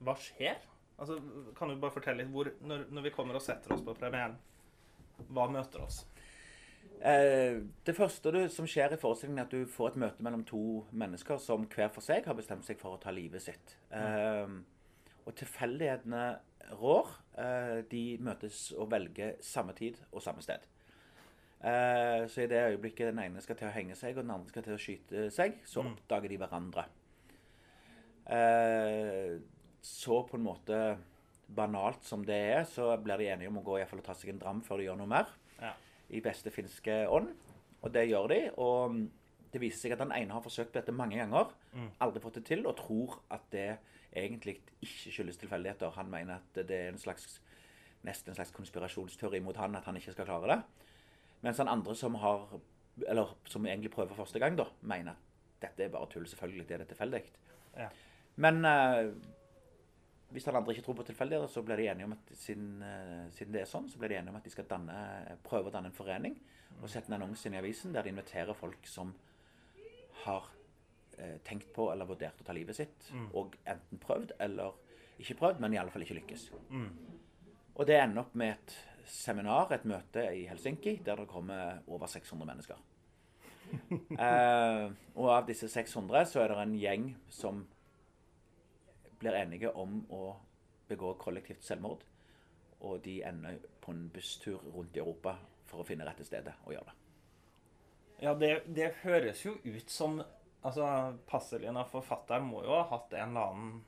Hva 0.00 0.14
skjer? 0.16 0.56
Altså, 1.00 1.18
kan 1.56 1.68
du 1.68 1.76
bare 1.80 1.92
fortelle 1.92 2.22
litt 2.22 2.32
hvor, 2.32 2.48
når, 2.64 2.86
når 2.88 3.04
vi 3.04 3.12
kommer 3.12 3.36
og 3.36 3.44
setter 3.44 3.74
oss 3.74 3.82
på 3.84 3.92
premieren, 3.96 4.38
hva 5.28 5.46
møter 5.52 5.84
oss? 5.84 6.02
Eh, 7.00 7.62
det 7.86 7.94
første 7.96 8.32
du, 8.34 8.40
som 8.52 8.66
skjer 8.68 8.92
i 8.92 8.98
forestillingen, 9.00 9.38
er 9.40 9.48
at 9.48 9.54
du 9.54 9.64
får 9.72 9.94
et 9.94 10.00
møte 10.02 10.22
mellom 10.26 10.42
to 10.44 10.60
mennesker 10.92 11.38
som 11.40 11.64
hver 11.72 11.88
for 11.94 12.04
seg 12.04 12.26
har 12.28 12.36
bestemt 12.36 12.66
seg 12.66 12.78
for 12.80 12.96
å 12.96 13.00
ta 13.00 13.10
livet 13.14 13.40
sitt. 13.42 13.76
Eh, 13.90 14.48
og 15.24 15.34
tilfeldighetene 15.38 16.24
rår. 16.80 17.08
Eh, 17.40 17.78
de 17.90 18.02
møtes 18.20 18.72
og 18.76 18.90
velger 18.92 19.38
samme 19.40 19.72
tid 19.78 19.96
og 20.12 20.20
samme 20.24 20.44
sted. 20.44 20.60
Eh, 21.64 22.26
så 22.28 22.44
i 22.44 22.48
det 22.48 22.60
øyeblikket 22.74 23.10
den 23.14 23.18
ene 23.24 23.40
skal 23.44 23.56
til 23.56 23.68
å 23.68 23.74
henge 23.74 23.96
seg, 23.96 24.16
og 24.16 24.24
den 24.24 24.30
andre 24.36 24.48
skal 24.52 24.62
til 24.68 24.76
å 24.76 24.80
skyte 24.80 25.26
seg, 25.32 25.58
så 25.64 25.82
Mm. 25.84 25.92
oppdager 25.96 26.28
de 26.28 26.38
hverandre. 26.38 26.84
Eh, 28.30 29.38
så 29.82 30.22
på 30.28 30.36
en 30.36 30.44
måte 30.44 30.98
banalt 31.48 32.04
som 32.04 32.22
det 32.24 32.36
er, 32.54 32.64
så 32.64 32.92
blir 33.02 33.18
de 33.18 33.28
enige 33.32 33.48
om 33.48 33.58
å 33.58 33.64
gå 33.64 33.76
i 33.78 33.80
hvert 33.82 33.90
fall 33.90 33.98
og 34.02 34.04
ta 34.06 34.14
seg 34.14 34.30
en 34.30 34.38
dram 34.38 34.60
før 34.62 34.78
de 34.78 34.84
gjør 34.84 34.98
noe 35.00 35.06
mer 35.10 35.26
Ja. 35.60 35.72
I 36.10 36.20
beste 36.20 36.50
finske 36.50 37.02
ånd. 37.08 37.28
Og 37.82 37.92
det 37.94 38.08
gjør 38.10 38.28
de. 38.28 38.40
Og 38.60 38.96
det 39.52 39.60
viser 39.62 39.80
seg 39.88 39.92
at 39.96 40.02
den 40.02 40.12
ene 40.14 40.32
har 40.36 40.42
forsøkt 40.44 40.74
dette 40.76 40.92
mange 40.92 41.16
ganger, 41.18 41.50
Mm. 41.72 41.88
aldri 42.00 42.20
fått 42.20 42.34
det 42.34 42.44
til, 42.46 42.66
og 42.66 42.76
tror 42.76 43.20
at 43.30 43.40
det 43.52 43.78
egentlig 44.16 44.56
ikke 44.82 45.12
skyldes 45.12 45.36
tilfeldigheter. 45.38 45.90
Han 45.94 46.10
mener 46.10 46.34
at 46.40 46.66
det 46.66 46.70
er 46.70 46.88
en 46.88 46.98
slags, 46.98 47.40
nesten 48.04 48.30
en 48.30 48.34
slags 48.34 48.50
konspirasjonsteori 48.50 49.40
mot 49.40 49.56
han 49.56 49.74
at 49.76 49.84
han 49.84 49.96
ikke 49.96 50.12
skal 50.12 50.26
klare 50.26 50.48
det. 50.48 50.62
Mens 51.42 51.58
han 51.58 51.68
andre 51.68 51.94
som 51.96 52.14
har, 52.14 52.60
eller 53.08 53.36
som 53.44 53.66
egentlig 53.66 53.90
prøver 53.90 54.14
første 54.14 54.38
gang, 54.38 54.56
da, 54.58 54.64
mener 54.82 55.12
at 55.12 55.62
dette 55.62 55.84
er 55.84 55.88
bare 55.88 56.06
tull. 56.10 56.26
Selvfølgelig 56.26 56.68
det 56.68 56.74
er 56.74 56.78
det 56.84 56.88
tilfeldig. 56.88 57.22
Ja. 57.76 57.88
Men 58.36 58.64
eh, 58.64 59.12
hvis 60.30 60.46
alle 60.48 60.60
andre 60.60 60.74
ikke 60.74 60.84
tror 60.86 60.96
på 61.00 61.06
tilfeldigheter, 61.08 61.50
så 61.50 61.62
blir 61.66 61.80
de 61.80 61.88
enige 61.90 62.06
om 62.06 62.12
at 62.14 62.30
siden, 62.38 62.82
eh, 62.82 63.30
siden 63.34 63.52
det 63.52 63.62
er 63.62 63.70
sånn, 63.70 63.88
så 63.90 63.98
blir 63.98 64.12
de 64.12 64.18
enige 64.20 64.30
om 64.30 64.38
at 64.38 64.44
de 64.46 64.52
skal 64.54 64.68
danne, 64.70 64.96
prøve 65.42 65.70
å 65.70 65.74
danne 65.74 65.90
en 65.90 65.96
forening 65.96 66.36
og 66.80 66.88
sette 66.88 67.10
en 67.10 67.18
annonse 67.18 67.48
inn 67.48 67.56
i 67.56 67.60
avisen 67.60 67.92
der 67.92 68.06
de 68.06 68.12
inviterer 68.14 68.54
folk 68.54 68.86
som 68.86 69.10
har 70.24 70.46
eh, 71.18 71.38
tenkt 71.44 71.72
på 71.74 71.90
eller 71.92 72.08
vurdert 72.08 72.40
å 72.40 72.46
ta 72.46 72.54
livet 72.56 72.76
sitt, 72.76 73.10
Mm. 73.12 73.26
og 73.34 73.56
enten 73.66 73.98
prøvd 73.98 74.32
eller 74.40 74.72
ikke 75.18 75.36
prøvd, 75.36 75.60
men 75.60 75.74
i 75.74 75.78
alle 75.78 75.90
fall 75.90 76.02
ikke 76.02 76.16
lykkes. 76.20 76.50
Mm. 76.70 76.90
Og 77.76 77.86
det 77.86 77.98
ender 78.00 78.22
opp 78.22 78.34
med 78.34 78.54
et 78.54 78.76
seminar, 79.06 79.72
et 79.72 79.84
møte 79.84 80.22
i 80.32 80.46
Helsinki, 80.46 81.00
der 81.04 81.16
det 81.16 81.28
kommer 81.28 81.82
over 81.88 82.06
600 82.06 82.46
mennesker. 82.46 82.76
eh, 84.18 84.86
og 85.14 85.28
av 85.30 85.46
disse 85.46 85.68
600 85.68 86.24
så 86.26 86.40
er 86.42 86.48
det 86.48 86.62
en 86.62 86.78
gjeng 86.78 87.10
som 87.28 87.66
blir 89.20 89.36
enige 89.36 89.70
om 89.76 90.00
å 90.10 90.34
begå 90.90 91.14
kollektivt 91.20 91.64
selvmord. 91.64 92.02
Og 92.80 93.00
de 93.04 93.20
ender 93.28 93.60
på 93.80 93.92
en 93.92 94.08
busstur 94.12 94.60
rundt 94.74 94.96
i 94.96 95.02
Europa 95.02 95.36
for 95.68 95.82
å 95.82 95.86
finne 95.86 96.06
rette 96.08 96.24
stedet 96.26 96.56
å 96.66 96.74
gjøre 96.74 96.90
det. 96.90 96.96
Ja, 98.20 98.34
det, 98.36 98.52
det 98.68 98.92
høres 99.04 99.44
jo 99.46 99.56
ut 99.64 99.90
som 99.90 100.20
Altså, 100.60 100.84
Passelien 101.24 101.78
av 101.80 101.86
forfatteren, 101.88 102.44
må 102.44 102.58
jo 102.66 102.74
ha 102.74 102.82
hatt 102.90 103.14
en 103.16 103.30
eller 103.30 103.46
annen 103.48 103.78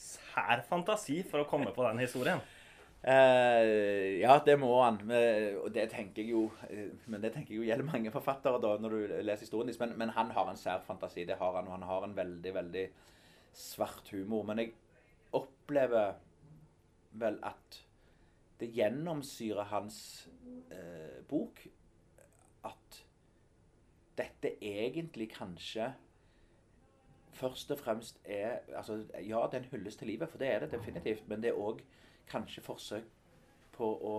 sær 0.00 0.62
fantasi 0.68 1.18
for 1.28 1.42
å 1.42 1.48
komme 1.50 1.74
på 1.76 1.84
den 1.84 2.00
historien. 2.00 2.40
Eh, 3.06 4.18
ja, 4.20 4.40
det 4.46 4.56
må 4.58 4.72
han. 4.82 4.98
Og 5.62 5.68
det 5.74 5.84
tenker 5.92 6.24
jeg 6.24 6.32
jo 6.32 6.48
eh, 6.66 6.88
Men 7.06 7.22
det 7.22 7.30
tenker 7.36 7.54
jeg 7.54 7.60
jo 7.60 7.66
gjelder 7.68 7.86
mange 7.86 8.10
forfattere 8.10 8.58
da, 8.62 8.72
når 8.82 8.94
du 8.96 9.14
leser 9.22 9.46
historien. 9.46 9.74
Men, 9.80 9.94
men 9.98 10.14
han 10.16 10.32
har 10.34 10.50
en 10.50 10.58
sær 10.58 10.82
fantasi. 10.86 11.24
Det 11.28 11.38
har 11.38 11.58
han. 11.58 11.68
Og 11.68 11.76
han 11.78 11.86
har 11.86 12.06
en 12.06 12.16
veldig, 12.16 12.54
veldig 12.54 12.86
svart 13.54 14.10
humor. 14.10 14.42
Men 14.48 14.64
jeg 14.64 14.74
opplever 15.36 16.16
vel 17.16 17.38
at 17.46 17.82
det 18.60 18.72
gjennomsyrer 18.72 19.68
hans 19.70 19.98
eh, 20.72 21.22
bok 21.28 21.60
at 22.64 23.02
dette 24.16 24.54
egentlig 24.64 25.28
kanskje 25.34 25.92
først 27.36 27.70
og 27.70 27.78
fremst 27.78 28.20
er 28.24 28.58
altså, 28.74 29.04
Ja, 29.20 29.44
det 29.50 29.58
er 29.58 29.58
en 29.58 29.70
hyllest 29.70 29.98
til 29.98 30.08
livet, 30.08 30.28
for 30.28 30.38
det 30.38 30.48
er 30.48 30.58
det 30.64 30.72
definitivt. 30.72 31.28
Men 31.28 31.42
det 31.42 31.52
er 31.52 31.60
òg 31.60 31.82
kanskje 32.30 32.64
forsøk 32.64 33.08
på 33.76 33.88
å 34.10 34.16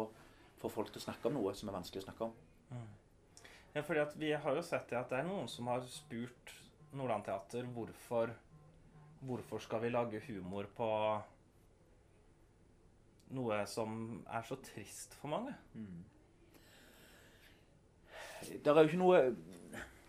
få 0.61 0.71
folk 0.73 0.91
til 0.91 1.01
å 1.01 1.07
snakke 1.07 1.29
om 1.29 1.37
noe 1.37 1.53
som 1.57 1.69
er 1.69 1.77
vanskelig 1.77 2.03
å 2.03 2.07
snakke 2.07 2.27
om. 2.27 2.35
Ja, 3.75 3.83
fordi 3.85 4.01
at 4.01 4.15
Vi 4.17 4.31
har 4.33 4.55
jo 4.55 4.63
sett 4.65 4.93
at 4.93 5.09
det 5.09 5.19
er 5.19 5.27
noen 5.27 5.47
som 5.47 5.67
har 5.69 5.83
spurt 5.91 6.53
Nordland 6.97 7.25
Teater 7.27 7.67
hvorfor, 7.75 8.33
hvorfor 9.21 9.61
skal 9.61 9.83
vi 9.83 9.93
lage 9.93 10.21
humor 10.27 10.69
på 10.75 10.87
noe 13.37 13.59
som 13.67 14.21
er 14.31 14.45
så 14.47 14.57
trist 14.63 15.13
for 15.19 15.31
mange. 15.31 15.53
Det 18.47 18.71
er 18.71 18.81
jo 18.81 18.87
ikke 18.87 19.01
noe 19.01 19.21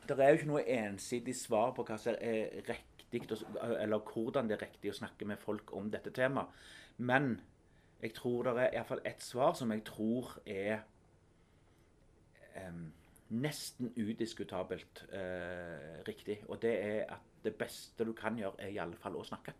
det 0.09 0.17
er 0.25 0.31
jo 0.31 0.39
ikke 0.39 0.49
noe 0.49 0.65
ensidig 0.73 1.35
svar 1.37 1.75
på 1.77 1.85
hva 1.85 1.99
som 2.01 2.17
er 2.17 2.63
riktig, 2.65 3.27
eller 3.29 4.01
hvordan 4.01 4.49
det 4.49 4.57
er 4.57 4.65
riktig 4.65 4.93
å 4.93 4.97
snakke 5.03 5.27
med 5.29 5.41
folk 5.43 5.75
om 5.77 5.91
dette 5.93 6.13
temaet. 6.17 6.49
Men 6.97 7.35
jeg 8.03 8.15
tror 8.15 8.43
det 8.47 8.55
er 8.63 8.77
iallfall 8.77 9.03
ett 9.07 9.23
svar 9.23 9.57
som 9.59 9.73
jeg 9.75 9.83
tror 9.87 10.37
er 10.47 10.85
um, 12.69 12.93
nesten 13.29 13.91
udiskutabelt 13.97 15.05
uh, 15.13 15.99
riktig. 16.09 16.41
Og 16.49 16.63
det 16.63 16.75
er 16.85 17.01
at 17.17 17.43
det 17.45 17.55
beste 17.59 18.05
du 18.05 18.13
kan 18.13 18.39
gjøre, 18.39 18.59
er 18.59 18.75
i 18.75 18.81
alle 18.83 18.97
fall 18.99 19.17
å 19.19 19.25
snakke. 19.27 19.55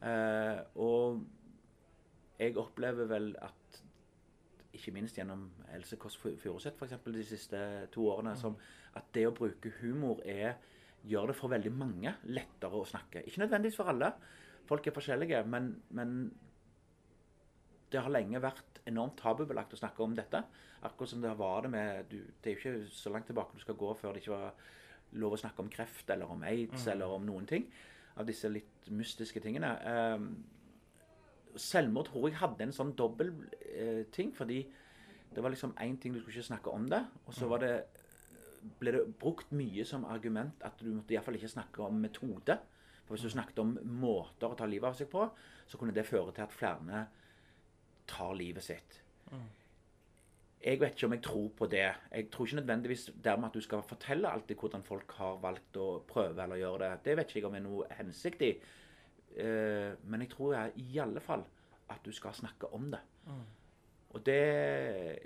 Eh, 0.00 0.58
og 0.80 1.20
jeg 2.40 2.56
opplever 2.56 3.08
vel 3.10 3.34
at 3.44 3.80
ikke 4.72 4.94
minst 4.94 5.18
gjennom 5.18 5.48
Else 5.74 5.98
Kåss 6.00 6.16
Furuseth 6.16 6.82
eksempel, 6.86 7.18
de 7.18 7.24
siste 7.26 7.58
to 7.92 8.06
årene, 8.08 8.36
som 8.38 8.56
at 8.96 9.10
det 9.14 9.26
å 9.28 9.34
bruke 9.36 9.72
humor 9.80 10.22
er, 10.24 10.54
gjør 11.04 11.30
det 11.30 11.36
for 11.36 11.52
veldig 11.52 11.72
mange 11.74 12.14
lettere 12.30 12.80
å 12.80 12.86
snakke. 12.86 13.24
Ikke 13.26 13.42
nødvendigvis 13.42 13.76
for 13.80 13.90
alle. 13.92 14.12
Folk 14.68 14.86
er 14.86 14.94
forskjellige, 14.94 15.42
men, 15.50 15.72
men 15.96 16.16
det 17.90 18.02
har 18.02 18.12
lenge 18.12 18.42
vært 18.42 18.80
enormt 18.88 19.18
tabubelagt 19.20 19.74
å 19.74 19.80
snakke 19.80 20.04
om 20.04 20.14
dette. 20.16 20.42
Akkurat 20.86 21.12
som 21.12 21.22
det 21.22 21.32
var 21.38 21.64
det 21.64 21.72
med 21.72 22.06
du, 22.10 22.18
Det 22.40 22.50
er 22.50 22.56
jo 22.56 22.60
ikke 22.60 22.92
så 22.94 23.12
langt 23.12 23.26
tilbake 23.28 23.56
du 23.56 23.64
skal 23.64 23.78
gå 23.78 23.92
før 23.98 24.14
det 24.14 24.22
ikke 24.22 24.36
var 24.36 24.54
lov 25.20 25.34
å 25.34 25.40
snakke 25.42 25.64
om 25.64 25.70
kreft 25.72 26.10
eller 26.10 26.30
om 26.30 26.42
aids 26.46 26.86
eller 26.86 27.10
om 27.10 27.26
noen 27.26 27.48
ting. 27.50 27.66
Av 28.16 28.26
disse 28.26 28.48
litt 28.50 28.90
mystiske 28.94 29.42
tingene. 29.42 29.72
Um, 29.84 30.30
selvmord 31.58 32.10
tror 32.10 32.28
jeg 32.28 32.38
hadde 32.38 32.66
en 32.66 32.74
sånn 32.74 32.92
dobbel 32.98 33.32
eh, 33.74 34.04
ting, 34.14 34.30
fordi 34.34 34.60
det 35.34 35.42
var 35.42 35.50
liksom 35.50 35.74
én 35.82 35.96
ting 35.98 36.14
du 36.14 36.20
skulle 36.20 36.36
ikke 36.38 36.52
snakke 36.52 36.74
om 36.74 36.86
det, 36.90 37.00
og 37.26 37.34
så 37.34 37.48
var 37.50 37.62
det 37.64 37.74
ble 38.80 38.92
det 38.94 39.06
brukt 39.18 39.52
mye 39.56 39.84
som 39.88 40.04
argument 40.04 40.62
at 40.66 40.80
du 40.82 40.90
måtte 40.92 41.14
iallfall 41.14 41.38
ikke 41.38 41.52
snakke 41.54 41.82
om 41.84 42.00
metode. 42.02 42.58
For 43.06 43.16
hvis 43.16 43.24
du 43.26 43.32
snakket 43.32 43.62
om 43.62 43.72
måter 44.02 44.50
å 44.50 44.58
ta 44.58 44.68
livet 44.68 44.90
av 44.90 44.98
seg 44.98 45.08
på, 45.10 45.24
så 45.66 45.80
kunne 45.80 45.94
det 45.96 46.06
føre 46.06 46.34
til 46.36 46.44
at 46.44 46.54
flere 46.54 47.06
tar 48.10 48.34
livet 48.38 48.66
sitt. 48.66 49.00
Jeg 50.60 50.80
vet 50.80 50.92
ikke 50.92 51.06
om 51.08 51.14
jeg 51.14 51.22
tror 51.24 51.46
på 51.56 51.66
det. 51.72 51.86
Jeg 52.12 52.26
tror 52.32 52.46
ikke 52.46 52.56
nødvendigvis 52.56 53.06
dermed 53.24 53.48
at 53.48 53.54
du 53.54 53.64
skal 53.64 53.82
fortelle 53.82 54.28
alltid 54.28 54.58
hvordan 54.60 54.82
folk 54.84 55.14
har 55.16 55.38
valgt 55.40 55.78
å 55.80 55.86
prøve 56.08 56.42
eller 56.42 56.60
gjøre 56.60 56.82
det. 56.82 56.90
Det 57.06 57.16
vet 57.16 57.30
ikke 57.30 57.40
jeg 57.40 57.48
om 57.48 57.56
er 57.56 57.64
noe 57.64 57.86
hensikt 57.96 58.44
i. 58.44 58.50
Uh, 59.38 59.96
men 60.04 60.26
jeg 60.26 60.32
tror 60.34 60.54
jeg, 60.54 60.72
i 60.76 60.98
alle 61.00 61.22
fall 61.24 61.46
at 61.90 62.04
du 62.04 62.12
skal 62.12 62.36
snakke 62.36 62.68
om 62.76 62.90
det. 62.92 63.00
Mm. 63.26 63.46
Og 64.10 64.26
det 64.26 65.18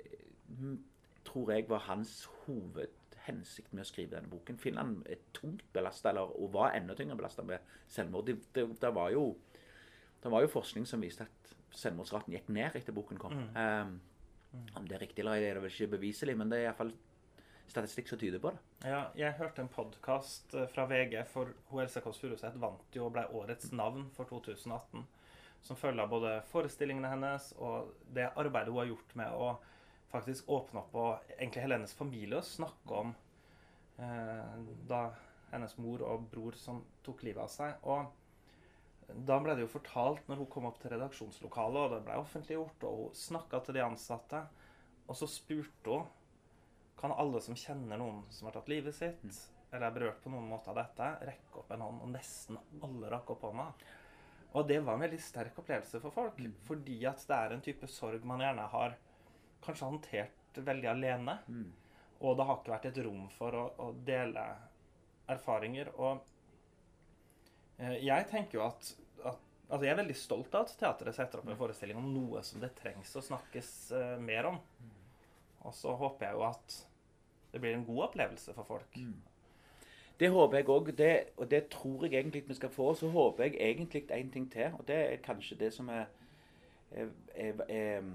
mm, 0.47 0.77
tror 1.25 1.51
jeg 1.51 1.69
var 1.69 1.83
hans 1.89 2.13
hovedhensikt 2.45 3.73
med 3.73 3.83
å 3.83 3.89
skrive 3.89 4.15
denne 4.15 4.31
boken. 4.31 4.61
Finland 4.61 5.01
er 5.09 5.23
tungt 5.35 5.65
belasta, 5.73 6.13
og 6.21 6.53
var 6.53 6.77
enda 6.77 6.95
tyngre 6.95 7.17
belasta 7.19 7.43
med 7.43 7.75
selvmord. 7.91 8.29
Det, 8.29 8.37
det, 8.55 8.69
det, 8.81 8.93
var 8.95 9.11
jo, 9.11 9.33
det 10.23 10.31
var 10.31 10.45
jo 10.45 10.53
forskning 10.53 10.87
som 10.87 11.03
viste 11.03 11.27
at 11.27 11.34
selvmordsraten 11.79 12.35
gikk 12.35 12.51
ned 12.53 12.77
etter 12.77 12.95
boken 12.95 13.19
kom. 13.21 13.35
Mm. 13.35 13.55
Um, 13.55 14.65
om 14.79 14.87
det 14.87 14.97
er 14.97 15.03
riktig 15.03 15.23
eller 15.23 15.39
ei, 15.39 15.49
er 15.49 15.57
det 15.57 15.65
vel 15.65 15.73
ikke 15.73 15.95
beviselig, 15.97 16.35
men 16.39 16.51
det 16.51 16.61
er 16.61 16.69
iallfall 16.69 16.93
statistikk 17.67 18.07
som 18.07 18.19
tyder 18.21 18.39
på 18.39 18.53
det. 18.53 18.61
Ja, 18.87 19.01
jeg 19.17 19.35
hørte 19.39 19.63
en 19.63 19.71
podkast 19.73 20.55
fra 20.71 20.85
VG, 20.89 21.17
for 21.31 21.51
hun 21.71 21.83
Else 21.83 22.01
Kåss 22.03 22.21
Furuseth 22.21 22.59
vant 22.61 22.95
jo 22.95 23.07
og 23.07 23.15
ble 23.15 23.25
årets 23.35 23.71
navn 23.75 24.07
for 24.15 24.29
2018. 24.29 25.05
Som 25.65 25.79
følge 25.79 26.03
av 26.03 26.11
både 26.11 26.35
forestillingene 26.51 27.09
hennes 27.09 27.49
og 27.57 27.91
det 28.13 28.29
arbeidet 28.37 28.71
hun 28.71 28.83
har 28.83 28.91
gjort 28.91 29.15
med 29.17 29.33
å 29.33 29.55
faktisk 30.11 30.49
åpne 30.53 30.83
opp 30.83 30.93
og 30.95 31.31
egentlig 31.39 31.63
hele 31.63 31.79
hennes 31.79 31.95
familie 31.97 32.37
og 32.39 32.47
snakke 32.47 32.99
om 33.01 33.15
eh, 33.99 34.59
da 34.87 35.07
hennes 35.51 35.73
mor 35.81 36.03
og 36.05 36.27
bror 36.31 36.57
som 36.59 36.83
tok 37.03 37.25
livet 37.25 37.43
av 37.43 37.51
seg. 37.51 37.81
Og 37.83 38.05
da 39.07 39.37
ble 39.39 39.55
det 39.55 39.65
jo 39.65 39.71
fortalt 39.75 40.27
når 40.27 40.41
hun 40.41 40.51
kom 40.51 40.65
opp 40.69 40.79
til 40.81 40.93
redaksjonslokalet, 40.95 41.81
og 41.81 41.91
det 41.93 42.03
ble 42.07 42.19
offentliggjort, 42.19 42.85
og 42.89 43.01
hun 43.03 43.17
snakka 43.17 43.59
til 43.65 43.77
de 43.77 43.83
ansatte, 43.85 44.41
og 45.05 45.17
så 45.19 45.27
spurte 45.29 45.91
hun 45.91 46.07
kan 46.97 47.11
alle 47.11 47.41
som 47.43 47.57
kjenner 47.59 47.99
noen 47.99 48.23
som 48.33 48.47
har 48.47 48.55
tatt 48.55 48.71
livet 48.71 48.95
sitt, 48.95 49.21
eller 49.71 49.89
er 49.89 49.95
berørt 49.97 50.21
på 50.23 50.31
noen 50.31 50.47
måte 50.49 50.71
av 50.71 50.79
dette, 50.79 51.09
rekke 51.27 51.59
opp 51.59 51.71
en 51.75 51.83
hånd. 51.83 52.01
Og 52.05 52.11
nesten 52.13 52.57
alle 52.85 53.09
rakk 53.11 53.33
opp 53.35 53.43
hånda. 53.49 53.65
Og 54.55 54.67
det 54.69 54.77
var 54.79 54.95
en 54.95 55.03
veldig 55.03 55.19
sterk 55.19 55.57
opplevelse 55.59 55.99
for 55.99 56.15
folk, 56.15 56.37
Mm. 56.39 56.53
fordi 56.63 57.05
at 57.05 57.25
det 57.27 57.35
er 57.35 57.53
en 57.53 57.61
type 57.61 57.87
sorg 57.87 58.23
man 58.23 58.39
gjerne 58.39 58.69
har 58.71 58.95
kanskje 59.61 59.89
håndtert 59.89 60.53
veldig 60.55 60.89
alene. 60.89 61.39
Mm. 61.47 61.73
Og 62.21 62.37
det 62.37 62.45
har 62.45 62.57
ikke 62.57 62.71
vært 62.71 62.85
et 62.85 63.03
rom 63.03 63.27
for 63.29 63.51
å, 63.51 63.65
å 63.77 63.91
dele 64.05 64.45
erfaringer. 65.27 65.91
Og 65.99 66.21
jeg 67.77 68.27
tenker 68.31 68.59
jo 68.59 68.65
at, 68.67 68.91
at 69.25 69.41
Altså, 69.65 69.87
jeg 69.87 69.95
er 69.95 69.97
veldig 69.97 70.15
stolt 70.17 70.53
av 70.53 70.67
at 70.67 70.75
teatret 70.77 71.15
setter 71.17 71.41
opp 71.41 71.47
en 71.49 71.57
forestilling 71.57 71.97
om 71.97 72.11
noe 72.13 72.43
som 72.45 72.61
det 72.61 72.75
trengs 72.77 73.15
å 73.17 73.23
snakkes 73.25 73.69
uh, 73.97 74.17
mer 74.21 74.51
om. 74.51 74.59
Og 75.65 75.73
så 75.73 75.95
håper 75.97 76.27
jeg 76.27 76.37
jo 76.37 76.43
at 76.45 76.75
det 77.55 77.61
blir 77.63 77.73
en 77.73 77.87
god 77.87 78.03
opplevelse 78.11 78.53
for 78.53 78.67
folk. 78.67 78.99
Det 80.19 80.29
håper 80.31 80.59
jeg 80.59 80.69
òg, 80.69 80.91
og 81.41 81.47
det 81.51 81.61
tror 81.73 82.05
jeg 82.05 82.13
egentlig 82.19 82.43
vi 82.47 82.57
skal 82.59 82.71
få. 82.71 82.91
Så 82.95 83.09
håper 83.11 83.47
jeg 83.47 83.57
egentlig 83.71 84.03
en 84.13 84.29
ting 84.31 84.45
til, 84.51 84.75
og 84.77 84.85
det 84.87 84.99
er 84.99 85.23
kanskje 85.25 85.57
det 85.59 85.71
som 85.73 85.89
er, 85.91 86.05
er, 86.91 87.09
er, 87.33 87.65
er 87.65 88.05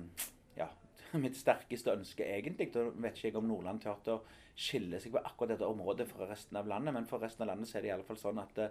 ja, 0.57 0.69
mitt 1.25 1.37
sterkeste 1.37 1.93
ønske, 1.93 2.25
egentlig. 2.25 2.71
Da 2.73 2.87
vet 2.95 3.19
ikke 3.19 3.33
jeg 3.33 3.41
om 3.43 3.51
Nordland 3.51 3.83
Teater 3.83 4.23
skiller 4.55 5.03
seg 5.03 5.17
på 5.17 5.25
akkurat 5.25 5.57
dette 5.57 5.69
området 5.69 6.07
fra 6.09 6.31
resten 6.31 6.57
av 6.61 6.71
landet, 6.71 6.95
men 6.95 7.11
for 7.11 7.23
resten 7.27 7.45
av 7.45 7.53
landet 7.53 7.69
så 7.69 7.79
er 7.79 7.85
det 7.85 7.91
i 7.91 7.95
alle 7.99 8.07
fall 8.07 8.23
sånn 8.23 8.41
at 8.41 8.57
det, 8.57 8.71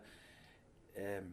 eh, 1.00 1.24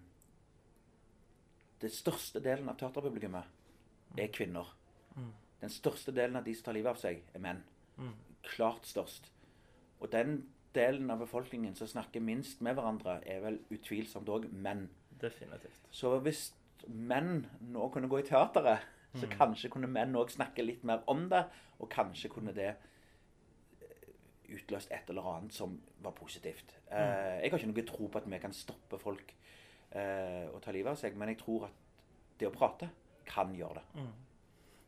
det 1.83 1.93
største 1.93 2.41
delen 2.41 2.71
av 2.73 2.79
teaterpublikummet 2.81 4.19
er 4.21 4.33
kvinner. 4.33 4.71
Mm. 5.17 5.33
Den 5.61 5.73
største 5.73 6.13
delen 6.15 6.39
av 6.39 6.45
de 6.47 6.55
som 6.57 6.69
tar 6.69 6.77
livet 6.77 6.95
av 6.95 7.01
seg, 7.01 7.23
er 7.35 7.43
menn. 7.43 7.63
Mm. 7.99 8.13
Klart 8.47 8.89
størst. 8.89 9.31
Og 10.01 10.11
den 10.13 10.39
delen 10.77 11.11
av 11.13 11.23
befolkningen 11.25 11.77
som 11.77 11.89
snakker 11.89 12.21
minst 12.25 12.61
med 12.65 12.77
hverandre, 12.77 13.19
er 13.29 13.41
vel 13.45 13.61
utvilsomt 13.73 14.29
òg 14.29 14.49
menn. 14.53 14.87
Definitivt. 15.21 15.87
Så 15.91 16.13
hvis 16.25 16.51
menn 16.87 17.47
nå 17.65 17.89
kunne 17.93 18.11
gå 18.13 18.21
i 18.21 18.29
teateret, 18.29 18.85
så 19.17 19.27
Mm. 19.27 19.33
kanskje 19.39 19.71
kunne 19.71 19.89
menn 19.89 20.13
òg 20.15 20.29
snakke 20.31 20.65
litt 20.65 20.85
mer 20.85 21.03
om 21.07 21.29
det, 21.29 21.47
og 21.81 21.89
kanskje 21.91 22.29
kunne 22.29 22.53
det 22.53 22.77
utløst 24.67 24.91
et 24.93 25.11
eller 25.11 25.27
annet 25.31 25.55
som 25.55 25.79
var 26.03 26.15
positivt. 26.17 26.75
Mm. 26.91 27.43
jeg 27.43 27.51
har 27.51 27.59
ikke 27.59 27.71
noe 27.71 27.87
tro 27.87 28.09
på 28.11 28.19
at 28.19 28.29
vi 28.31 28.39
kan 28.43 28.55
stoppe 28.55 28.99
folk 28.99 29.33
eh, 29.91 30.47
å 30.51 30.61
ta 30.63 30.75
livet 30.75 30.93
av 30.93 31.01
seg, 31.01 31.17
men 31.19 31.33
jeg 31.33 31.41
tror 31.41 31.69
at 31.69 31.83
det 32.39 32.49
å 32.49 32.55
prate 32.55 32.91
kan 33.27 33.55
gjøre 33.55 33.81
det. 33.81 34.03
Mm. 34.03 34.13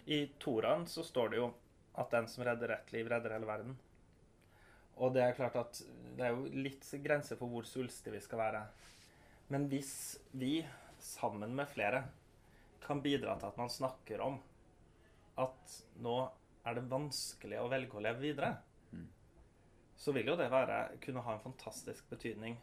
I 0.08 0.18
Toraen 0.40 0.86
så 0.88 1.04
står 1.04 1.32
det 1.32 1.40
jo 1.40 1.48
at 1.98 2.10
den 2.14 2.28
som 2.30 2.44
redder 2.46 2.76
ett 2.76 2.92
liv, 2.94 3.08
redder 3.10 3.34
hele 3.34 3.48
verden. 3.48 3.78
Og 4.98 5.14
det 5.14 5.22
er 5.22 5.36
klart 5.36 5.56
at 5.58 5.80
det 6.18 6.26
er 6.26 6.34
jo 6.34 6.48
litt 6.64 6.86
grenser 7.04 7.38
for 7.38 7.50
hvor 7.50 7.66
svulstige 7.66 8.16
vi 8.16 8.22
skal 8.22 8.42
være. 8.42 8.62
Men 9.52 9.66
hvis 9.70 9.92
vi, 10.36 10.60
sammen 11.02 11.54
med 11.56 11.70
flere, 11.70 12.04
kan 12.84 13.02
bidra 13.04 13.36
til 13.38 13.50
at 13.50 13.60
man 13.60 13.70
snakker 13.72 14.22
om 14.24 14.38
at 15.38 15.76
nå 16.02 16.16
er 16.66 16.78
det 16.78 16.88
vanskelig 16.90 17.60
å 17.60 17.68
velge 17.70 17.98
å 17.98 18.02
leve 18.04 18.24
videre, 18.24 18.56
så 19.98 20.14
vil 20.14 20.30
jo 20.30 20.36
det 20.38 20.50
være, 20.52 20.98
kunne 21.02 21.22
ha 21.26 21.34
en 21.34 21.42
fantastisk 21.42 22.06
betydning 22.10 22.58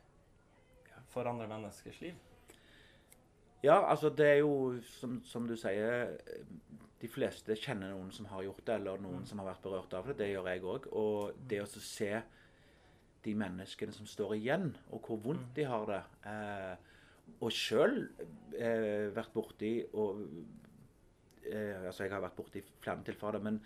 for 1.12 1.28
andre 1.28 1.48
menneskers 1.52 2.00
liv. 2.02 2.15
Ja, 3.63 3.82
altså 3.89 4.10
det 4.10 4.28
er 4.30 4.39
jo 4.43 4.76
som, 5.00 5.19
som 5.26 5.48
du 5.48 5.56
sier 5.58 6.12
De 7.02 7.08
fleste 7.10 7.56
kjenner 7.58 7.91
noen 7.91 8.12
som 8.13 8.28
har 8.30 8.43
gjort 8.45 8.63
det, 8.67 8.78
eller 8.80 9.02
noen 9.02 9.26
som 9.28 9.41
har 9.41 9.50
vært 9.50 9.63
berørt 9.65 9.93
av 9.98 10.08
det. 10.10 10.17
Det 10.21 10.30
gjør 10.32 10.50
jeg 10.50 10.63
òg. 10.63 10.88
Og 10.95 11.39
det 11.50 11.60
å 11.63 11.67
se 11.67 12.12
de 13.26 13.34
menneskene 13.38 13.93
som 13.93 14.08
står 14.10 14.36
igjen, 14.38 14.69
og 14.93 15.08
hvor 15.08 15.19
vondt 15.24 15.56
de 15.58 15.65
har 15.65 15.88
det 15.89 16.02
eh, 16.30 16.91
Og 17.41 17.52
sjøl 17.54 17.95
eh, 18.54 19.10
vært 19.15 19.34
borti 19.34 19.71
og 19.98 20.21
eh, 21.50 21.82
Altså, 21.82 22.06
jeg 22.06 22.13
har 22.13 22.24
vært 22.24 22.38
borti 22.38 22.62
flere 22.84 23.06
tilfeller, 23.08 23.41
men 23.43 23.60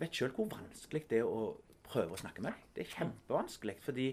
vet 0.00 0.14
sjøl 0.14 0.32
hvor 0.34 0.48
vanskelig 0.54 1.04
det 1.10 1.20
er 1.20 1.28
å 1.28 1.52
prøve 1.88 2.16
å 2.16 2.20
snakke 2.20 2.44
med 2.44 2.52
dem. 2.52 2.68
Det 2.76 2.84
er 2.84 2.94
kjempevanskelig, 2.94 3.76
fordi 3.84 4.08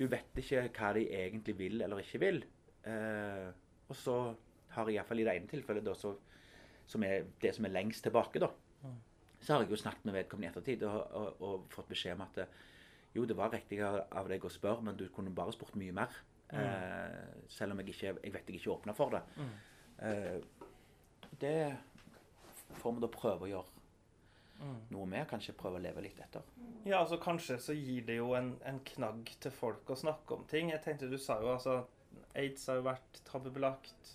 du 0.00 0.06
vet 0.08 0.40
ikke 0.40 0.66
hva 0.76 0.94
de 0.96 1.04
egentlig 1.16 1.56
vil 1.58 1.84
eller 1.84 2.02
ikke 2.02 2.22
vil. 2.22 2.42
Eh, 2.88 3.50
og 3.90 3.98
så 3.98 4.16
har 4.74 4.88
jeg 4.88 5.00
iallfall 5.00 5.20
i 5.20 5.26
det 5.26 5.36
ene 5.36 5.50
tilfellet, 5.50 5.84
da, 5.84 5.96
så, 5.98 6.14
som 6.88 7.04
er 7.04 7.26
det 7.42 7.54
som 7.56 7.66
er 7.66 7.74
lengst 7.74 8.06
tilbake, 8.06 8.42
da, 8.42 8.50
så 9.40 9.54
har 9.54 9.64
jeg 9.64 9.72
jo 9.72 9.80
snakket 9.80 10.04
med 10.04 10.18
vedkommende 10.18 10.48
i 10.48 10.52
ettertid 10.52 10.82
og, 10.88 10.98
og, 11.16 11.44
og 11.44 11.72
fått 11.72 11.88
beskjed 11.90 12.18
om 12.18 12.26
at 12.26 12.42
eh, 12.42 12.58
jo, 13.16 13.24
det 13.26 13.34
var 13.34 13.50
riktig 13.50 13.80
av 13.82 14.28
deg 14.30 14.44
å 14.44 14.52
spørre, 14.52 14.84
men 14.86 14.98
du 14.98 15.08
kunne 15.10 15.32
bare 15.34 15.54
spurt 15.56 15.74
mye 15.80 15.94
mer. 15.96 16.12
Eh, 16.54 17.46
selv 17.50 17.74
om 17.74 17.80
jeg 17.80 17.94
ikke 17.94 18.06
jeg 18.10 18.34
vet 18.34 18.50
jeg 18.50 18.60
ikke 18.60 18.74
åpna 18.74 18.94
for 18.94 19.14
det. 19.14 19.22
Mm. 19.40 19.50
Eh, 20.06 20.36
det 21.40 21.56
får 22.78 22.96
vi 22.96 23.02
da 23.02 23.10
prøve 23.10 23.46
å 23.46 23.50
gjøre 23.50 23.79
Mm. 24.60 24.80
noe 24.92 25.06
med. 25.08 25.26
Kanskje 25.30 25.54
prøve 25.56 25.80
å 25.80 25.82
leve 25.82 26.02
litt 26.04 26.18
etter. 26.20 26.44
Ja, 26.84 27.00
altså 27.00 27.16
Kanskje 27.20 27.58
så 27.60 27.76
gir 27.76 28.04
det 28.08 28.18
jo 28.18 28.34
en, 28.36 28.54
en 28.68 28.80
knagg 28.94 29.30
til 29.40 29.54
folk 29.54 29.88
å 29.92 29.98
snakke 29.98 30.36
om 30.36 30.44
ting. 30.50 30.72
Jeg 30.74 30.82
tenkte 30.84 31.08
Du 31.10 31.18
sa 31.20 31.38
jo 31.40 31.54
altså 31.54 31.82
Aids 32.36 32.66
har 32.68 32.78
jo 32.80 32.86
vært 32.86 33.22
tabubelagt. 33.26 34.12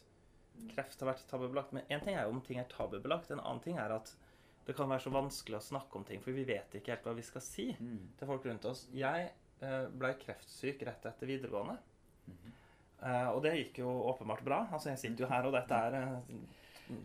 Kreft 0.71 1.01
har 1.01 1.11
vært 1.11 1.25
tabubelagt. 1.29 1.73
Men 1.75 1.89
én 1.89 2.03
ting 2.03 2.15
er 2.15 2.27
jo 2.27 2.35
om 2.35 2.43
ting 2.45 2.61
er 2.61 2.69
tabubelagt. 2.71 3.33
En 3.33 3.41
annen 3.41 3.63
ting 3.63 3.79
er 3.81 3.95
at 3.95 4.13
det 4.65 4.73
kan 4.77 4.89
være 4.89 5.03
så 5.03 5.13
vanskelig 5.13 5.59
å 5.59 5.65
snakke 5.65 5.99
om 5.99 6.05
ting, 6.07 6.21
for 6.23 6.33
vi 6.33 6.45
vet 6.47 6.73
ikke 6.73 6.95
helt 6.95 7.03
hva 7.05 7.11
vi 7.13 7.25
skal 7.25 7.43
si 7.45 7.67
til 7.77 8.29
folk 8.29 8.47
rundt 8.47 8.65
oss. 8.65 8.87
Jeg 8.97 9.27
eh, 9.61 9.83
ble 9.93 10.09
kreftsyk 10.23 10.81
rett 10.87 11.05
etter 11.05 11.29
videregående. 11.29 11.75
Eh, 13.05 13.27
og 13.29 13.43
det 13.45 13.53
gikk 13.59 13.83
jo 13.83 13.91
åpenbart 14.09 14.41
bra. 14.47 14.63
Altså, 14.71 14.89
jeg 14.89 15.03
sitter 15.03 15.27
jo 15.27 15.29
her, 15.29 15.45
og 15.45 15.53
dette 15.53 15.81
er 15.89 15.99
eh, 15.99 16.97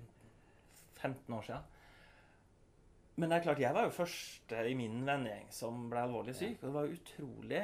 15 1.02 1.36
år 1.36 1.44
siden. 1.50 1.68
Men 3.20 3.28
det 3.28 3.36
er 3.36 3.44
klart, 3.44 3.60
jeg 3.60 3.76
var 3.76 3.84
jo 3.84 3.92
første 3.92 4.62
i 4.70 4.76
min 4.78 5.02
vennegjeng 5.04 5.50
som 5.52 5.82
ble 5.92 6.06
alvorlig 6.06 6.32
syk. 6.38 6.56
Og 6.62 6.66
det 6.68 6.76
var 6.76 6.94
utrolig 6.94 7.62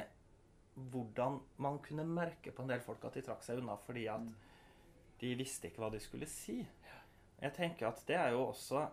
hvordan 0.76 1.38
man 1.64 1.78
kunne 1.84 2.04
merke 2.04 2.52
på 2.52 2.64
en 2.64 2.68
del 2.68 2.82
folk 2.84 3.04
at 3.08 3.16
de 3.16 3.24
trakk 3.24 3.44
seg 3.46 3.62
unna 3.62 3.78
fordi 3.86 4.04
at 4.12 4.26
de 5.22 5.32
visste 5.38 5.70
ikke 5.70 5.80
hva 5.80 5.88
de 5.94 6.00
skulle 6.04 6.28
si. 6.28 6.58
Jeg 7.40 7.56
tenker 7.56 7.88
at 7.88 8.02
det 8.08 8.18
er 8.20 8.34
jo 8.36 8.42
også 8.50 8.84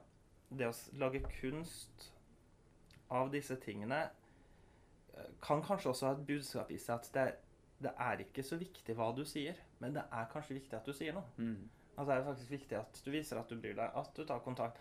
det 0.53 0.69
å 0.69 0.75
lage 1.01 1.23
kunst 1.41 2.07
av 3.13 3.31
disse 3.33 3.55
tingene 3.61 3.99
eh, 4.05 5.31
kan 5.43 5.63
kanskje 5.65 5.91
også 5.91 6.07
ha 6.07 6.15
et 6.15 6.25
budskap 6.27 6.71
i 6.71 6.79
seg 6.79 6.95
at 6.95 7.09
det, 7.15 7.25
det 7.83 7.93
er 8.07 8.23
ikke 8.23 8.45
så 8.45 8.57
viktig 8.59 8.95
hva 8.97 9.11
du 9.15 9.23
sier, 9.27 9.59
men 9.83 9.95
det 9.97 10.05
er 10.07 10.31
kanskje 10.31 10.57
viktig 10.61 10.79
at 10.79 10.87
du 10.87 10.95
sier 10.95 11.15
noe. 11.17 11.27
Mm. 11.37 11.67
Altså 11.93 12.09
det 12.09 12.15
er 12.15 12.27
faktisk 12.29 12.53
viktig 12.55 12.79
at 12.79 13.01
du 13.05 13.11
viser 13.13 13.39
at 13.39 13.51
du 13.51 13.59
bryr 13.59 13.75
deg, 13.77 13.99
at 13.99 14.15
du 14.15 14.23
tar 14.25 14.43
kontakt. 14.45 14.79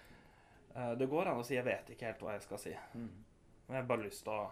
Eh, 0.77 0.95
Det 0.95 1.07
går 1.07 1.27
an 1.29 1.37
å 1.41 1.45
si 1.45 1.55
'jeg 1.55 1.65
vet 1.65 1.91
ikke 1.91 2.07
helt 2.07 2.21
hva 2.21 2.33
jeg 2.33 2.43
skal 2.43 2.59
si', 2.59 2.79
Mm. 2.95 3.11
men 3.69 3.77
jeg 3.77 3.83
har 3.83 3.89
bare 3.97 4.03
lyst 4.09 4.25
til 4.25 4.33
å 4.33 4.51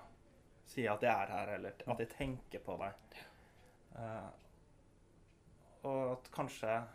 si 0.67 0.87
at 0.87 1.01
jeg 1.01 1.11
er 1.11 1.27
her, 1.27 1.49
eller 1.49 1.73
at 1.87 1.99
jeg 1.99 2.09
tenker 2.09 2.59
på 2.61 2.77
deg. 2.79 2.95
Uh, 3.97 4.31
Og 5.83 6.13
at 6.13 6.31
kanskje 6.31 6.87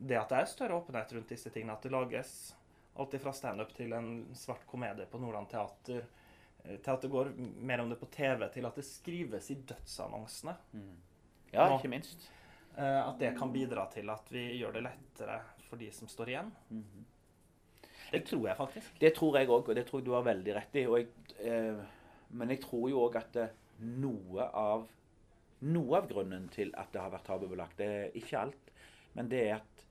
det 0.00 0.16
at 0.18 0.28
det 0.30 0.38
er 0.38 0.44
større 0.46 0.80
åpenhet 0.82 1.12
rundt 1.12 1.28
disse 1.28 1.50
tingene, 1.50 1.72
at 1.72 1.82
det 1.82 1.92
lages 1.92 2.54
Alt 2.96 3.20
fra 3.20 3.30
standup 3.32 3.72
til 3.74 3.92
en 3.92 4.34
svart 4.34 4.66
komedie 4.66 5.06
på 5.06 5.20
Nordland 5.20 5.48
Teater. 5.48 6.02
eh, 6.64 6.76
Til 6.78 6.90
at 6.92 7.00
det 7.00 7.10
går 7.10 7.32
mer 7.60 7.80
om 7.80 7.88
det 7.88 8.00
på 8.00 8.10
TV, 8.10 8.48
til 8.52 8.66
at 8.66 8.74
det 8.74 8.84
skrives 8.84 9.50
i 9.50 9.54
dødsannonsene. 9.54 10.56
Ja, 11.52 11.68
ikke 11.78 11.88
minst. 11.90 12.28
Uh, 12.76 13.08
At 13.08 13.18
det 13.18 13.38
kan 13.38 13.52
bidra 13.52 13.86
til 13.92 14.10
at 14.10 14.28
vi 14.30 14.58
gjør 14.58 14.72
det 14.72 14.82
lettere 14.82 15.40
for 15.68 15.76
de 15.76 15.90
som 15.92 16.08
står 16.08 16.26
igjen. 16.28 16.52
Det 18.12 18.22
tror 18.24 18.46
jeg 18.48 18.56
faktisk. 18.56 19.00
Det 19.00 19.12
tror 19.16 19.38
jeg 19.38 19.48
òg, 19.48 19.68
og 19.68 19.76
det 19.76 19.86
tror 19.88 20.00
jeg 20.00 20.06
du 20.06 20.14
har 20.16 20.26
veldig 20.26 20.54
rett 20.56 20.78
i. 20.78 20.84
Jeg, 20.84 21.08
eh, 21.44 21.82
men 22.30 22.54
jeg 22.54 22.62
tror 22.64 22.88
jo 22.90 23.02
òg 23.06 23.18
at 23.20 23.36
eh, 23.42 23.56
noe 24.02 24.46
av, 24.56 24.86
noe 25.68 25.98
av 26.00 26.08
grunnen 26.10 26.48
til 26.54 26.72
at 26.78 26.92
det 26.94 27.02
har 27.02 27.12
vært 27.12 27.28
tabubelagt, 27.28 27.78
det 27.78 27.88
er 27.88 28.18
ikke 28.18 28.40
alt, 28.40 28.72
men 29.18 29.30
det 29.30 29.42
er 29.46 29.54
at 29.58 29.84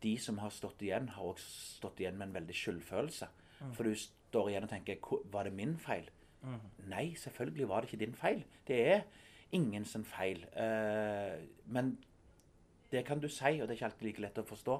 de 0.00 0.14
som 0.20 0.38
har 0.40 0.52
stått 0.54 0.82
igjen, 0.82 1.10
har 1.12 1.32
også 1.32 1.76
stått 1.80 2.00
igjen 2.00 2.16
med 2.16 2.30
en 2.30 2.38
veldig 2.38 2.56
skyldfølelse. 2.56 3.28
For 3.76 3.84
du 3.84 3.92
står 4.00 4.46
igjen 4.48 4.64
og 4.64 4.70
tenker 4.72 4.96
Var 5.32 5.44
det 5.44 5.52
min 5.52 5.74
feil? 5.76 6.06
Nei, 6.88 7.10
selvfølgelig 7.20 7.66
var 7.68 7.82
det 7.82 7.90
ikke 7.90 8.04
din 8.06 8.14
feil. 8.16 8.44
Det 8.66 8.78
er 8.94 9.02
ingen 9.52 9.84
sin 9.84 10.06
feil. 10.08 10.46
Eh, 10.56 11.42
men 11.66 11.98
det 12.90 13.04
kan 13.06 13.20
du 13.22 13.28
si, 13.28 13.56
og 13.60 13.68
det 13.68 13.74
er 13.74 13.78
ikke 13.78 13.88
alltid 13.90 14.06
like 14.08 14.22
lett 14.24 14.38
å 14.42 14.46
forstå. 14.46 14.76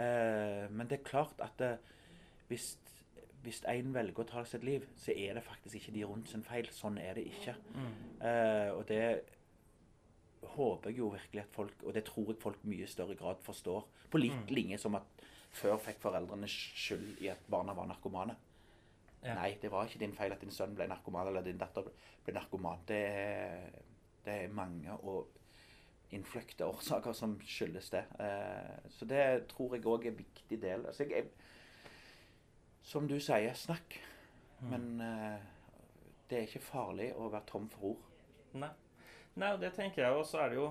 Eh, 0.00 0.64
men 0.70 0.90
det 0.90 1.00
er 1.00 1.06
klart 1.08 1.40
at 1.42 1.58
det, 1.58 1.72
hvis, 2.48 2.74
hvis 3.42 3.62
en 3.70 3.94
velger 3.94 4.22
å 4.22 4.28
ta 4.28 4.44
sitt 4.48 4.64
liv, 4.66 4.86
så 4.96 5.14
er 5.16 5.38
det 5.38 5.44
faktisk 5.46 5.80
ikke 5.80 5.94
de 5.96 6.04
rundt 6.08 6.30
sin 6.30 6.44
feil. 6.46 6.70
Sånn 6.74 6.98
er 7.02 7.18
det 7.18 7.26
ikke. 7.32 7.56
Eh, 8.20 8.70
og 8.74 8.86
det 8.88 9.04
håper 10.54 10.90
jeg 10.90 10.98
jo 11.00 11.10
virkelig 11.14 11.42
at 11.42 11.54
folk, 11.54 11.82
og 11.82 11.94
det 11.96 12.04
tror 12.06 12.30
jeg 12.30 12.42
folk 12.42 12.64
mye 12.70 12.86
større 12.86 13.16
grad 13.18 13.42
forstår. 13.42 13.86
På 14.10 14.20
lik 14.20 14.50
linje 14.54 14.78
som 14.78 14.94
at 14.98 15.24
før 15.54 15.78
fikk 15.82 16.00
foreldrene 16.02 16.48
skyld 16.50 17.22
i 17.22 17.30
at 17.32 17.46
barna 17.50 17.74
var 17.74 17.88
narkomane. 17.90 18.36
Ja. 19.24 19.38
Nei, 19.38 19.54
det 19.60 19.70
var 19.72 19.88
ikke 19.88 20.02
din 20.02 20.12
feil 20.12 20.34
at 20.34 20.42
din 20.42 20.52
sønn 20.52 20.74
ble 20.76 20.86
narkoman, 20.90 21.30
eller 21.30 21.44
din 21.46 21.58
datter 21.58 21.86
ble 22.26 22.34
narkoman. 22.36 22.82
Det 22.88 23.00
er, 23.08 23.78
det 24.26 24.34
er 24.44 24.52
mange 24.52 24.92
og 25.00 25.30
innfløkte 26.14 26.68
årsaker 26.68 27.16
som 27.16 27.36
skyldes 27.46 27.90
det. 27.94 28.04
Eh, 28.22 28.88
så 28.96 29.08
det 29.10 29.24
tror 29.50 29.76
jeg 29.76 29.86
òg 29.86 30.06
er 30.06 30.12
en 30.12 30.20
viktig 30.20 30.60
del. 30.62 30.86
Altså, 30.90 31.06
jeg, 31.10 31.28
som 32.84 33.08
du 33.10 33.18
sier, 33.20 33.54
snakk. 33.58 33.98
Men 34.70 35.00
eh, 35.04 35.44
det 36.30 36.38
er 36.38 36.48
ikke 36.48 36.64
farlig 36.64 37.10
å 37.18 37.28
være 37.28 37.48
tom 37.50 37.68
for 37.72 37.94
ord. 37.94 38.06
Nei. 38.62 38.70
Nei, 39.40 39.50
det 39.60 39.74
tenker 39.76 40.04
jeg. 40.04 40.16
Og 40.16 40.26
så 40.28 40.44
er 40.44 40.52
det 40.52 40.60
jo 40.60 40.70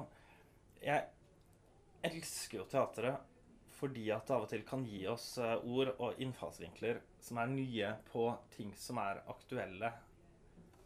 Jeg 0.83 1.05
elsker 2.03 2.57
jo 2.57 2.65
teatret 2.71 3.29
fordi 3.83 4.05
at 4.15 4.27
det 4.27 4.35
av 4.35 4.45
og 4.45 4.51
til 4.51 4.61
kan 4.63 4.83
gi 4.87 5.01
oss 5.11 5.33
eh, 5.41 5.57
ord 5.67 5.89
og 5.97 6.19
innfallsvinkler 6.23 7.01
som 7.19 7.39
er 7.41 7.49
nye 7.51 7.89
på 8.07 8.29
ting 8.53 8.69
som 8.79 8.99
er 9.01 9.19
aktuelle, 9.27 9.89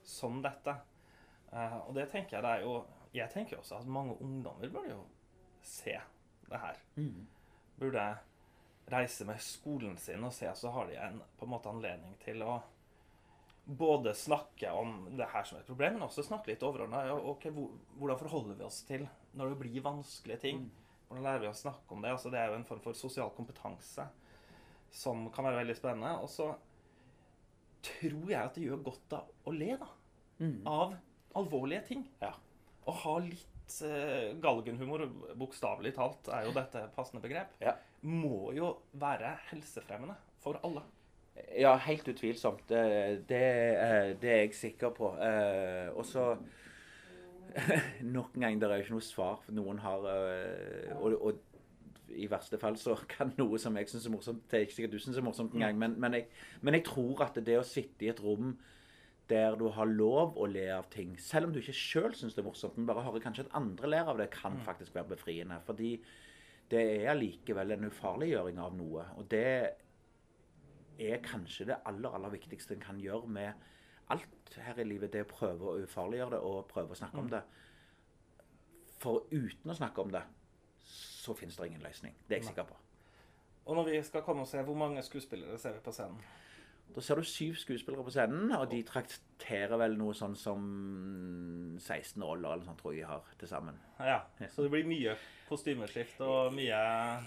som 0.01 0.39
dette. 0.41 0.73
Eh, 1.51 1.75
og 1.83 1.91
det 1.97 2.07
tenker 2.09 2.37
jeg 2.37 2.45
det 2.47 2.53
er 2.55 2.65
jo 2.65 2.79
Jeg 3.13 3.29
tenker 3.33 3.57
også 3.59 3.79
at 3.79 3.87
mange 3.87 4.17
ungdommer 4.21 4.69
burde 4.69 4.89
jo 4.91 5.03
se 5.63 5.97
det 6.47 6.59
her. 6.63 6.79
Burde 7.79 8.07
reise 8.91 9.25
med 9.27 9.39
skolen 9.43 9.97
sin 9.99 10.23
og 10.23 10.33
se, 10.33 10.47
så 10.55 10.71
har 10.71 10.87
de 10.87 10.95
en 10.95 11.21
på 11.37 11.45
en 11.45 11.51
måte 11.51 11.69
anledning 11.69 12.15
til 12.23 12.41
å 12.45 12.61
både 13.67 14.13
snakke 14.15 14.71
om 14.71 15.09
det 15.17 15.27
her 15.33 15.43
som 15.43 15.57
et 15.59 15.67
problem, 15.67 15.97
men 15.97 16.05
også 16.05 16.23
snakke 16.23 16.53
litt 16.53 16.63
overordna. 16.63 17.01
Okay, 17.33 17.51
hvordan 17.51 18.19
forholder 18.21 18.55
vi 18.55 18.63
oss 18.63 18.83
til 18.87 19.03
når 19.35 19.51
det 19.51 19.59
blir 19.59 19.83
vanskelige 19.83 20.39
ting? 20.45 20.61
Hvordan 21.09 21.23
lærer 21.25 21.43
vi 21.43 21.49
å 21.51 21.57
snakke 21.57 21.93
om 21.95 22.01
det? 22.03 22.13
Altså, 22.15 22.31
det 22.31 22.39
er 22.39 22.47
jo 22.51 22.55
en 22.61 22.65
form 22.67 22.79
for 22.83 22.95
sosial 22.95 23.29
kompetanse 23.35 24.07
som 24.91 25.27
kan 25.35 25.43
være 25.47 25.59
veldig 25.61 25.75
spennende. 25.75 26.13
Og 26.23 26.31
så 26.31 26.47
tror 27.83 28.31
jeg 28.31 28.39
at 28.39 28.55
det 28.55 28.63
gjør 28.69 28.85
godt 28.87 29.17
av 29.19 29.47
å 29.47 29.53
le, 29.55 29.73
da. 29.83 29.87
Av 30.67 30.95
alvorlige 31.37 31.83
ting. 31.91 32.07
Ja. 32.23 32.33
Å 32.87 32.93
ha 33.03 33.15
litt 33.23 33.79
uh, 33.83 34.33
galgenhumor, 34.43 35.03
bokstavelig 35.39 35.93
talt, 35.97 36.29
er 36.31 36.47
jo 36.47 36.53
dette 36.55 36.85
passende 36.95 37.21
begrep, 37.23 37.55
Ja. 37.63 37.75
må 38.07 38.53
jo 38.55 38.77
være 38.95 39.33
helsefremmende 39.49 40.15
for 40.43 40.59
alle. 40.63 40.85
Ja, 41.53 41.75
helt 41.85 42.07
utvilsomt. 42.09 42.63
Det, 42.69 43.27
det, 43.29 43.41
eh, 43.77 44.13
det 44.17 44.31
er 44.31 44.39
jeg 44.47 44.55
sikker 44.57 44.89
på. 44.97 45.11
Eh, 45.21 45.91
Og 45.93 46.05
så 46.05 46.31
Nok 48.01 48.35
en 48.35 48.41
gang, 48.41 48.57
det 48.61 48.67
er 48.69 48.79
jo 48.79 48.85
ikke 48.87 48.95
noe 48.95 49.05
svar. 49.05 49.43
Noen 49.53 49.79
har 49.83 50.07
og, 50.97 51.13
og 51.21 51.43
i 52.17 52.25
verste 52.31 52.57
fall 52.61 52.77
så 52.79 52.95
kan 53.09 53.33
noe 53.37 53.59
som 53.61 53.75
jeg 53.77 53.89
syns 53.91 54.07
er 54.07 54.13
morsomt 54.13 54.45
Det 54.49 54.57
er 54.57 54.65
ikke 54.65 54.77
sikkert 54.77 54.95
du 54.95 55.01
syns 55.03 55.17
er 55.19 55.25
morsomt 55.25 55.53
engang, 55.57 55.77
men, 55.77 55.95
men, 56.01 56.13
jeg, 56.17 56.27
men 56.63 56.77
jeg 56.77 56.85
tror 56.87 57.21
at 57.27 57.37
det 57.45 57.57
å 57.59 57.65
sitte 57.67 58.07
i 58.07 58.11
et 58.13 58.21
rom 58.23 58.55
der 59.29 59.57
du 59.59 59.67
har 59.75 59.89
lov 59.89 60.37
å 60.39 60.47
le 60.47 60.65
av 60.71 60.87
ting, 60.93 61.17
selv 61.19 61.49
om 61.49 61.53
du 61.53 61.59
ikke 61.59 61.75
sjøl 61.75 62.15
syns 62.15 62.35
det 62.35 62.43
er 62.43 62.47
morsomt, 62.47 62.77
men 62.77 62.87
bare 62.87 63.03
hører 63.05 63.23
kanskje 63.23 63.47
at 63.47 63.57
andre 63.59 63.89
ler 63.91 64.11
av 64.11 64.21
det, 64.21 64.29
kan 64.33 64.55
faktisk 64.63 64.95
være 64.95 65.11
befriende. 65.15 65.59
Fordi 65.67 65.91
det 66.71 66.83
er 66.83 67.11
allikevel 67.11 67.75
en 67.75 67.89
ufarliggjøring 67.89 68.61
av 68.63 68.75
noe. 68.75 69.03
Og 69.19 69.27
det 69.31 69.49
er 70.97 71.21
kanskje 71.25 71.69
det 71.71 71.81
aller, 71.87 72.15
aller 72.15 72.33
viktigste 72.33 72.75
en 72.75 72.83
kan 72.83 72.99
gjøre 73.01 73.27
med 73.27 73.67
alt 74.13 74.57
her 74.63 74.79
i 74.79 74.87
livet. 74.87 75.11
Det 75.13 75.21
er 75.21 75.27
å 75.27 75.33
prøve 75.33 75.69
å 75.69 75.77
ufarliggjøre 75.83 76.37
det 76.37 76.41
og 76.47 76.65
prøve 76.71 76.95
å 76.95 76.99
snakke 76.99 77.21
om 77.21 77.31
det. 77.31 77.43
For 78.97 79.27
uten 79.31 79.71
å 79.71 79.77
snakke 79.77 80.03
om 80.03 80.11
det, 80.15 80.23
så 80.87 81.35
finnes 81.37 81.59
det 81.59 81.67
ingen 81.69 81.83
løsning. 81.83 82.15
Det 82.27 82.37
er 82.37 82.41
jeg 82.41 82.51
sikker 82.53 82.67
på. 82.71 82.79
Og 83.67 83.75
når 83.75 83.89
vi 83.89 84.01
skal 84.07 84.23
komme 84.23 84.45
og 84.45 84.47
se, 84.47 84.61
hvor 84.63 84.77
mange 84.79 85.03
skuespillere 85.03 85.59
ser 85.59 85.75
vi 85.75 85.83
på 85.83 85.91
scenen? 85.91 86.21
Da 86.95 87.01
ser 87.05 87.19
du 87.19 87.27
syv 87.27 87.57
skuespillere 87.61 88.03
på 88.03 88.09
scenen, 88.13 88.51
og 88.57 88.71
de 88.71 88.79
trakterer 88.87 89.77
vel 89.77 89.97
noe 89.99 90.15
sånn 90.17 90.33
som 90.39 90.63
16 91.77 92.23
roller 92.23 92.55
eller 92.55 92.65
sånn, 92.65 92.77
tror 92.79 92.95
jeg 92.95 93.03
de 93.03 93.09
har 93.11 93.27
til 93.37 93.49
sammen. 93.51 93.75
Ja, 94.01 94.21
Så 94.49 94.65
det 94.65 94.71
blir 94.73 94.87
mye 94.87 95.13
kostymeskift 95.47 96.19
og 96.25 96.53
mye 96.55 96.79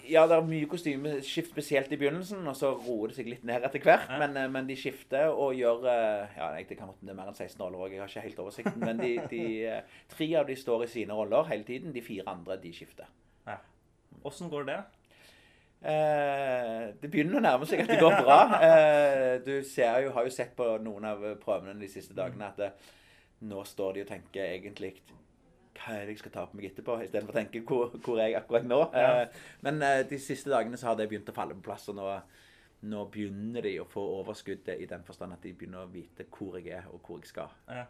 Ja, 0.09 0.25
det 0.29 0.35
er 0.35 0.45
mye 0.45 0.67
kostymeskift, 0.69 1.53
spesielt 1.53 1.91
i 1.91 1.99
begynnelsen, 2.01 2.43
og 2.47 2.57
så 2.57 2.73
roer 2.75 3.11
det 3.11 3.17
seg 3.17 3.31
litt 3.31 3.45
ned 3.47 3.65
etter 3.67 3.83
hvert. 3.85 4.11
Men, 4.21 4.37
eh, 4.37 4.49
men 4.51 4.67
de 4.67 4.77
skifter 4.79 5.31
og 5.31 5.55
gjør 5.57 5.87
eh, 5.89 6.37
Ja, 6.37 6.51
det 6.57 6.77
kan 6.77 6.91
er 6.91 7.17
mer 7.17 7.31
enn 7.31 7.37
16 7.37 7.59
roller 7.61 7.85
òg, 7.85 7.95
jeg 7.95 8.03
har 8.03 8.11
ikke 8.11 8.27
helt 8.27 8.43
oversikten. 8.45 8.79
Men 8.83 9.01
de, 9.01 9.13
de, 9.31 9.43
eh, 9.65 9.99
tre 10.11 10.29
av 10.35 10.47
de 10.47 10.55
står 10.59 10.85
i 10.85 10.91
sine 10.99 11.17
roller 11.17 11.47
hele 11.49 11.63
tiden. 11.67 11.93
De 11.95 12.03
fire 12.05 12.27
andre, 12.27 12.59
de 12.61 12.73
skifter. 12.75 13.07
ja. 13.47 13.57
Åssen 14.27 14.51
går 14.51 14.67
det? 14.67 14.81
Eh, 15.81 16.83
det 17.01 17.09
begynner 17.09 17.39
å 17.39 17.43
nærme 17.43 17.65
seg 17.69 17.81
at 17.81 17.89
det 17.89 18.01
går 18.01 18.19
bra. 18.21 18.39
Eh, 18.61 19.35
du 19.45 19.55
ser 19.65 20.11
har 20.13 20.27
jo 20.27 20.33
sett 20.33 20.53
på 20.57 20.67
noen 20.83 21.07
av 21.09 21.23
prøvene 21.41 21.79
de 21.79 21.89
siste 21.89 22.13
dagene 22.17 22.51
at 22.51 22.61
det, 22.61 22.69
nå 23.49 23.63
står 23.65 23.97
de 23.97 24.05
og 24.05 24.11
tenker 24.11 24.45
egentlig 24.45 24.93
hva 25.81 25.95
er 25.97 26.05
det 26.05 26.15
jeg 26.15 26.21
skal 26.21 26.33
ta 26.35 26.43
på 26.45 26.57
meg 26.59 26.67
etterpå, 26.69 26.97
istedenfor 27.01 27.33
å 27.33 27.39
tenke 27.39 27.63
hvor, 27.65 27.95
hvor 28.03 28.19
er 28.19 28.31
jeg 28.31 28.41
akkurat 28.41 28.67
nå. 28.67 28.79
Ja. 28.93 29.23
Eh, 29.23 29.41
men 29.65 29.81
eh, 29.85 30.03
de 30.09 30.19
siste 30.21 30.51
dagene 30.53 30.77
så 30.77 30.91
har 30.91 30.99
det 30.99 31.07
begynt 31.09 31.31
å 31.31 31.35
falle 31.35 31.57
på 31.57 31.65
plass, 31.65 31.87
og 31.91 31.97
nå, 31.97 32.09
nå 32.91 33.05
begynner 33.13 33.65
de 33.65 33.77
å 33.81 33.87
få 33.89 34.03
overskuddet 34.19 34.81
i 34.81 34.89
den 34.89 35.05
forstand 35.07 35.37
at 35.37 35.45
de 35.45 35.55
begynner 35.57 35.85
å 35.85 35.91
vite 35.91 36.27
hvor 36.29 36.59
jeg 36.59 36.75
er, 36.77 36.89
og 36.91 37.01
hvor 37.07 37.21
jeg 37.21 37.31
skal. 37.31 37.55
Ja. 37.71 37.87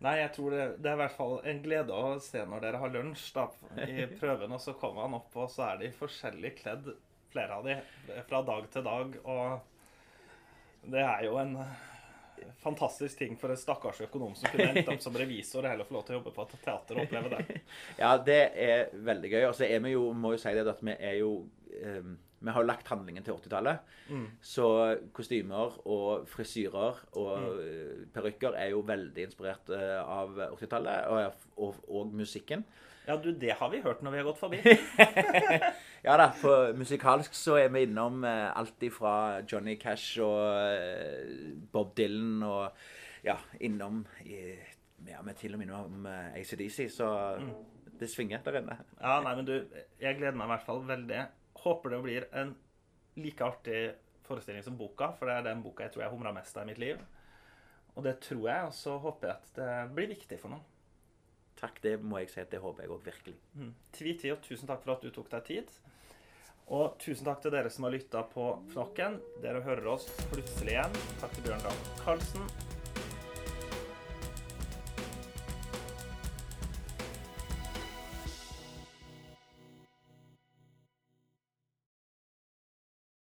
Nei, 0.00 0.14
jeg 0.22 0.32
tror 0.32 0.54
det, 0.54 0.64
det 0.80 0.88
er 0.88 0.96
i 0.96 1.00
hvert 1.02 1.16
fall 1.16 1.34
en 1.50 1.58
glede 1.60 1.92
å 1.92 2.14
se 2.24 2.40
når 2.48 2.62
dere 2.64 2.80
har 2.80 2.92
lunsj 2.94 3.26
da, 3.36 3.46
i 3.84 4.06
prøven, 4.20 4.54
og 4.56 4.62
så 4.62 4.72
kommer 4.80 5.04
han 5.04 5.18
opp, 5.18 5.34
og 5.36 5.50
så 5.52 5.66
er 5.68 5.82
de 5.82 5.92
forskjellig 5.98 6.54
kledd, 6.62 6.88
flere 7.30 7.58
av 7.60 7.68
de, 7.68 7.76
fra 8.28 8.40
dag 8.46 8.70
til 8.72 8.86
dag. 8.86 9.18
Og 9.28 10.88
det 10.94 11.04
er 11.04 11.26
jo 11.28 11.36
en 11.42 11.58
fantastisk 12.60 13.18
ting 13.18 13.36
for 13.36 13.52
en 13.52 13.60
stakkars 13.60 14.00
økonom 14.06 14.32
som 14.34 14.48
kunne 14.50 14.70
endt 14.72 14.88
opp 14.88 15.02
som 15.04 15.16
revisor 15.16 15.64
og 15.64 15.70
heller 15.74 15.88
få 15.88 15.98
lov 15.98 16.06
til 16.06 16.16
å 16.16 16.18
jobbe 16.20 16.32
på 16.34 16.46
et 16.46 16.56
teater 16.64 16.96
og 16.96 17.04
oppleve 17.04 17.32
det. 17.34 17.60
Ja, 18.02 18.14
det 18.24 18.40
er 18.56 18.88
veldig 19.10 19.30
gøy. 19.32 19.44
Og 19.50 19.54
så 19.58 19.68
er 19.68 19.84
vi 19.84 19.94
jo, 19.94 20.08
må 20.16 20.34
jo 20.34 20.40
si 20.40 20.52
det 20.56 20.64
at 20.72 20.82
vi 20.84 20.96
er 20.96 21.18
jo 21.20 21.32
eh, 21.76 22.12
Vi 22.40 22.52
har 22.56 22.64
lagt 22.64 22.88
handlingen 22.88 23.24
til 23.24 23.36
80-tallet. 23.36 23.82
Så 24.40 24.66
kostymer 25.16 25.76
og 25.84 26.28
frisyrer 26.28 27.02
og 27.20 27.32
mm. 27.44 28.06
parykker 28.14 28.56
er 28.56 28.72
jo 28.72 28.80
veldig 28.88 29.26
inspirert 29.28 29.68
eh, 29.76 29.98
av 30.00 30.40
80-tallet. 30.54 31.10
Og, 31.12 31.44
og, 31.60 31.82
og 31.88 32.14
musikken. 32.16 32.64
Ja, 33.06 33.16
du, 33.16 33.32
det 33.32 33.56
har 33.58 33.70
vi 33.72 33.80
hørt 33.84 34.02
når 34.02 34.14
vi 34.14 34.20
har 34.20 34.28
gått 34.28 34.40
forbi. 34.40 34.60
Ja 36.00 36.14
da, 36.16 36.30
For 36.32 36.70
musikalsk 36.72 37.34
så 37.36 37.58
er 37.60 37.72
vi 37.74 37.82
innom 37.84 38.22
eh, 38.24 38.46
alt 38.56 38.80
ifra 38.86 39.42
Johnny 39.44 39.74
Cash 39.76 40.20
og 40.24 40.46
eh, 40.72 41.50
Bob 41.72 41.90
Dylan 41.98 42.40
og 42.46 42.86
ja, 43.20 43.34
innom 43.60 43.98
ja, 44.24 45.20
vi 45.20 45.32
er 45.32 45.36
til 45.36 45.52
og 45.52 45.60
med 45.60 45.68
innom 45.68 46.06
eh, 46.08 46.38
ACDC, 46.40 46.86
så 46.94 47.10
det 48.00 48.08
svinger 48.08 48.40
der 48.46 48.62
inne. 48.62 48.78
Ja, 48.96 49.18
nei, 49.24 49.34
men 49.36 49.48
du, 49.48 49.54
jeg 50.00 50.16
gleder 50.16 50.38
meg 50.38 50.48
i 50.48 50.52
hvert 50.54 50.64
fall 50.64 50.80
veldig. 50.88 51.20
Håper 51.64 51.94
det 51.94 52.02
blir 52.04 52.26
en 52.32 52.54
like 53.20 53.44
artig 53.44 53.80
forestilling 54.24 54.62
som 54.64 54.76
boka, 54.78 55.12
for 55.18 55.28
det 55.28 55.38
er 55.38 55.48
den 55.50 55.62
boka 55.64 55.86
jeg 55.86 55.94
tror 55.94 56.06
jeg 56.06 56.14
humra 56.14 56.32
mest 56.34 56.56
av 56.56 56.64
i 56.64 56.72
mitt 56.72 56.80
liv. 56.82 57.00
Og 57.96 58.04
det 58.06 58.20
tror 58.22 58.44
jeg, 58.46 58.66
og 58.68 58.74
så 58.76 58.96
håper 59.02 59.28
jeg 59.28 59.36
at 59.36 59.56
det 59.58 59.94
blir 59.96 60.12
viktig 60.14 60.38
for 60.40 60.54
noen. 60.54 60.66
Takk, 61.60 61.80
det 61.84 61.98
må 62.00 62.22
jeg 62.22 62.30
si 62.32 62.40
at 62.40 62.52
det 62.52 62.62
håper 62.62 62.86
jeg 62.86 62.92
òg 62.94 63.04
virkelig. 63.04 63.36
Mm. 63.58 63.72
Tvi-tvi, 63.92 64.32
og 64.32 64.44
tusen 64.46 64.70
takk 64.70 64.84
for 64.86 64.94
at 64.94 65.04
du 65.04 65.10
tok 65.12 65.28
deg 65.34 65.46
tid. 65.50 65.74
Og 66.70 66.94
tusen 67.02 67.26
takk 67.26 67.42
til 67.42 67.52
dere 67.52 67.72
som 67.74 67.84
har 67.88 67.96
lytta 67.96 68.22
på 68.30 68.46
Fnokken. 68.70 69.18
Dere 69.42 69.64
hører 69.66 69.92
oss 69.96 70.06
plutselig 70.30 70.78
igjen. 70.78 71.00
Takk 71.20 71.34
til 71.34 71.50
Bjørn 71.50 71.66
Dahl 71.66 71.88
Karlsen. 72.04 72.78